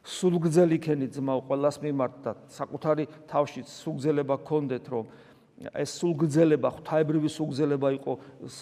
სულგძელი 0.00 0.78
ქენი 0.80 1.06
ძმაო 1.12 1.40
ყოველას 1.44 1.76
მიმართ 1.84 2.14
და 2.24 2.32
საკუთარი 2.56 3.04
თავში 3.28 3.60
სულგძელება 3.68 4.34
გქონდეთ, 4.40 4.84
რომ 4.88 5.04
ეს 5.76 5.90
სულგძელება, 6.00 6.68
ღვთაებრივი 6.72 7.28
სულგძელება 7.28 7.88
იყო 8.00 8.12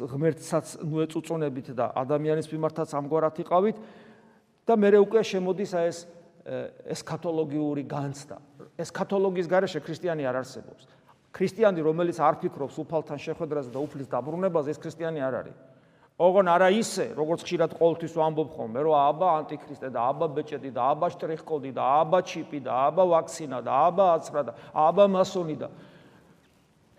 ღმერთსაც 0.03 0.67
ნუ 0.83 0.97
ეწუწუნებით 1.07 1.69
და 1.79 1.95
ადამიანის 1.95 2.51
მიმართაც 2.51 2.91
ამგვარად 2.91 3.39
იყავით 3.39 3.77
და 4.67 4.73
მე 4.75 4.89
უკვე 4.99 5.23
შემოდის 5.23 5.73
ეს 5.79 5.99
ესქატოლოგიური 6.91 7.87
განცდა. 7.87 8.37
ესქატოლოგიის 8.83 9.47
გარეშე 9.47 9.81
ქრისტიანი 9.85 10.27
არ 10.27 10.43
არსებობს. 10.43 10.97
ქრისტიანი, 11.33 11.81
რომელიც 11.85 12.16
არ 12.18 12.35
ფიქრობს 12.43 12.76
უფალთან 12.83 13.18
შეხვედრაზე 13.20 13.70
და 13.74 13.81
უფლის 13.85 14.09
დაბრუნებაზე, 14.09 14.68
ეს 14.72 14.79
ქრისტიანი 14.81 15.20
არ 15.20 15.35
არის. 15.41 15.59
ოღონ 16.18 16.49
არა 16.51 16.68
ისე, 16.74 17.14
როგორც 17.14 17.47
ხშირად 17.47 17.79
ყოველთვის 17.79 18.12
ვამბობ 18.18 18.49
ხოლმე, 18.59 18.81
რომ 18.83 18.95
აბა 18.99 19.29
ანტიქრისტე 19.39 19.89
და 19.95 20.01
აბა 20.11 20.26
ბეჭედი 20.35 20.70
და 20.74 20.83
აბა 20.91 21.07
შტრიხკოდი 21.14 21.70
და 21.79 21.83
აბა 22.03 22.18
ჩიპი 22.26 22.59
და 22.66 22.72
აბა 22.91 23.05
ვაქცინა 23.07 23.59
და 23.62 23.72
აბა 23.87 24.07
აცრა 24.18 24.43
და 24.51 24.53
აბა 24.74 25.05
მასონი 25.14 25.57
და 25.62 25.68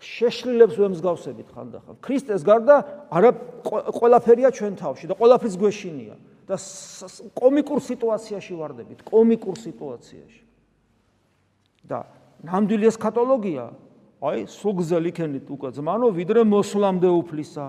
შეშლილებს 0.00 0.76
ვემსგავსებით 0.80 1.48
ხანდახან. 1.52 1.94
ქრისტეს 2.00 2.40
გარდა 2.48 2.76
არა 3.12 3.30
ყველაფერია 3.92 4.48
ჩვენ 4.56 4.74
თავში 4.80 5.04
და 5.12 5.14
ყველაფერს 5.20 5.56
გვეშინია. 5.60 6.16
და 6.50 6.58
კომიკურ 7.38 7.78
სიტუაციაში 7.78 8.52
ვარდებით, 8.58 8.98
კომიკურ 9.06 9.54
სიტუაციაში. 9.54 10.42
და 11.86 12.08
ნამდვილი 12.42 12.86
ესქატოლოგია, 12.90 13.64
აი, 14.20 14.44
სუგზელი 14.52 15.10
ქენით 15.16 15.46
უკვე 15.48 15.68
ზმანო, 15.80 16.12
ვიდრე 16.12 16.44
მოსვლამდე 16.44 17.08
უფლისა. 17.08 17.66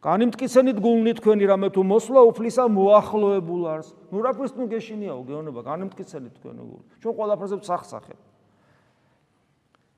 განიმტკიცენით 0.00 0.78
გულნი 0.80 1.12
თქვენი 1.18 1.44
რამე 1.50 1.68
თუ 1.74 1.82
მოსვლა 1.82 2.20
უფლისა 2.30 2.64
მოახლოებულ 2.72 3.62
არს. 3.74 3.88
ნუ 4.08 4.18
რა 4.22 4.30
ქვია 4.38 4.48
თუ 4.54 4.64
გეშინიაო 4.70 5.20
გეუბნება, 5.28 5.60
განიმტკიცენით 5.66 6.32
თქვენი 6.38 6.62
გული. 6.62 6.84
ჩვენ 7.02 7.14
ყველაფერზე 7.18 7.56
ვსახსახებ. 7.60 8.18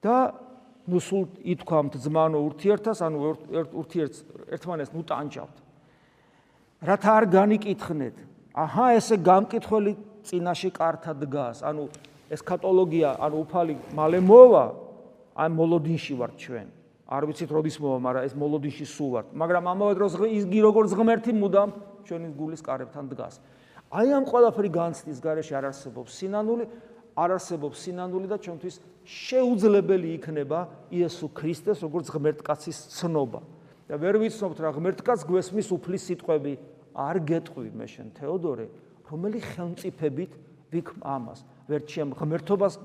და 0.03 0.35
ნუ 0.91 0.99
სულ 0.99 1.25
ითქვამთ 1.47 1.95
ზმანო 2.03 2.39
ურთიერთას, 2.43 2.99
ანუ 3.07 3.17
ურთიერთს 3.71 4.19
ერთმანეთს 4.51 4.91
ნუ 4.91 5.03
ტანჯავთ. 5.07 5.57
რათა 6.83 7.11
არ 7.23 7.25
განიკითხნეთ. 7.31 8.17
აჰა, 8.51 8.87
ესე 8.99 9.17
გამკითხველი 9.23 9.93
წინაში 10.27 10.69
კარტა 10.75 11.13
დგას. 11.23 11.63
ანუ 11.63 11.87
ესქატოლოგია, 12.35 13.23
ანუ 13.23 13.37
უფალი 13.47 13.75
მალე 13.95 14.19
მოვა, 14.27 14.65
აი 15.37 15.49
მოლოდინში 15.53 16.15
ვართ 16.19 16.35
ჩვენ. 16.37 16.69
არ 17.13 17.23
ვიცით 17.29 17.51
როდის 17.53 17.77
მოვა, 17.81 17.99
მაგრამ 18.03 18.23
ეს 18.25 18.35
მოლოდინში 18.37 18.87
სულ 18.89 19.11
ვართ. 19.13 19.27
მაგრამ 19.37 19.65
ამავე 19.73 19.93
დროს 19.97 20.13
ისი 20.23 20.59
როგორც 20.65 20.91
ღმერთი 20.97 21.33
მუდამ 21.37 21.71
ჩვენი 22.09 22.29
გულის 22.37 22.63
კარებთან 22.65 23.05
დგას. 23.13 23.35
აი 23.93 24.09
ამ 24.17 24.25
ყველაფერი 24.25 24.71
განცდის 24.73 25.19
გარეშე 25.21 25.55
არ 25.57 25.65
არსებობს 25.73 26.11
სინანული, 26.17 26.65
არ 27.13 27.31
არსებობს 27.37 27.77
სინანული 27.85 28.27
და 28.33 28.37
ჩვენთვის 28.41 28.77
შეუძლებელი 29.05 30.09
იქნება 30.17 30.59
იესო 30.89 31.27
ქრისტეს 31.37 31.85
როგორც 31.85 32.07
ღმერთკაცის 32.09 32.79
ცნობა. 32.97 33.41
და 33.93 33.99
ვერ 34.01 34.17
ვიცნობთ 34.23 34.59
რა 34.63 34.71
ღმერთკაც 34.73 35.21
გვესმის 35.29 35.69
უფლის 35.75 36.05
სიტყვები 36.09 36.53
არ 36.97 37.19
გეტყვი 37.29 37.71
მე 37.77 37.87
შენ 37.93 38.09
თეოდორე 38.17 38.65
რომელი 39.11 39.41
ხელმწიფებით 39.53 40.33
ვიქ 40.73 40.89
ამას 41.05 41.43
ვერ 41.69 41.85
ჩემ 41.85 42.15
ღმერთობას 42.17 42.79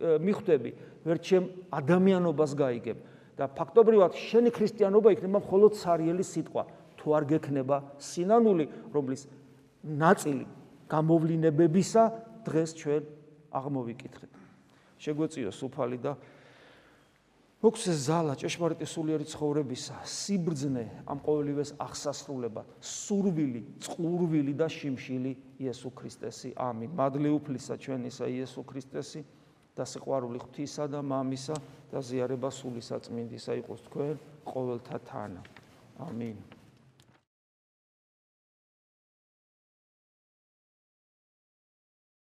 მიხვდები 0.00 0.70
ვერ 1.04 1.18
ჩემ 1.20 1.44
ადამიანობას 1.70 2.52
გაიგებ 2.56 2.98
და 3.36 3.44
ფაქტობრივად 3.56 4.16
შენი 4.16 4.50
ქრისტიანობა 4.56 5.12
იქნება 5.16 5.40
მხოლოდ 5.44 5.72
სარიელი 5.76 6.24
სიტყვა 6.24 6.64
თუ 7.00 7.06
არ 7.16 7.24
გექნება 7.32 7.76
სინანული 8.00 8.66
რომლის 8.92 9.28
ნაწილი 9.84 10.44
გამოვლინებებისა 10.92 12.02
დღეს 12.48 12.70
ჩვენ 12.80 13.02
აღმოვიკითხეთ 13.60 14.32
შეგვეციოს 15.00 15.58
უფალი 15.68 15.98
და 16.04 16.12
მოქცეს 17.60 17.98
ზალა 18.08 18.34
ჭეშმარიტი 18.40 18.86
სულიერი 18.88 19.26
ცხოვრებისა, 19.28 19.96
სიბრძნე 20.08 20.84
ამ 21.04 21.18
ყოველივეს 21.20 21.74
აღსასრულებად, 21.76 22.64
სურვილი, 22.80 23.60
წყურვილი 23.84 24.54
და 24.56 24.64
შიმშილი 24.64 25.32
იესო 25.60 25.92
ქრისტესი. 25.92 26.56
ამინ. 26.56 26.88
მადლი 26.96 27.28
უფლისა 27.36 27.76
ჩვენისა 27.76 28.24
იესო 28.32 28.64
ქრისტესი 28.64 29.20
და 29.80 29.88
სიყვარული 29.88 30.38
ღვთისა 30.44 30.84
და 30.92 31.00
მამისა 31.00 31.56
და 31.90 32.04
ზიარება 32.04 32.52
სული 32.52 32.84
საწმინდისა 32.84 33.56
იყოს 33.64 33.80
თქვენ 33.88 34.16
ყოველთა 34.44 34.98
თანა. 35.08 35.42
ამინ. 36.04 36.59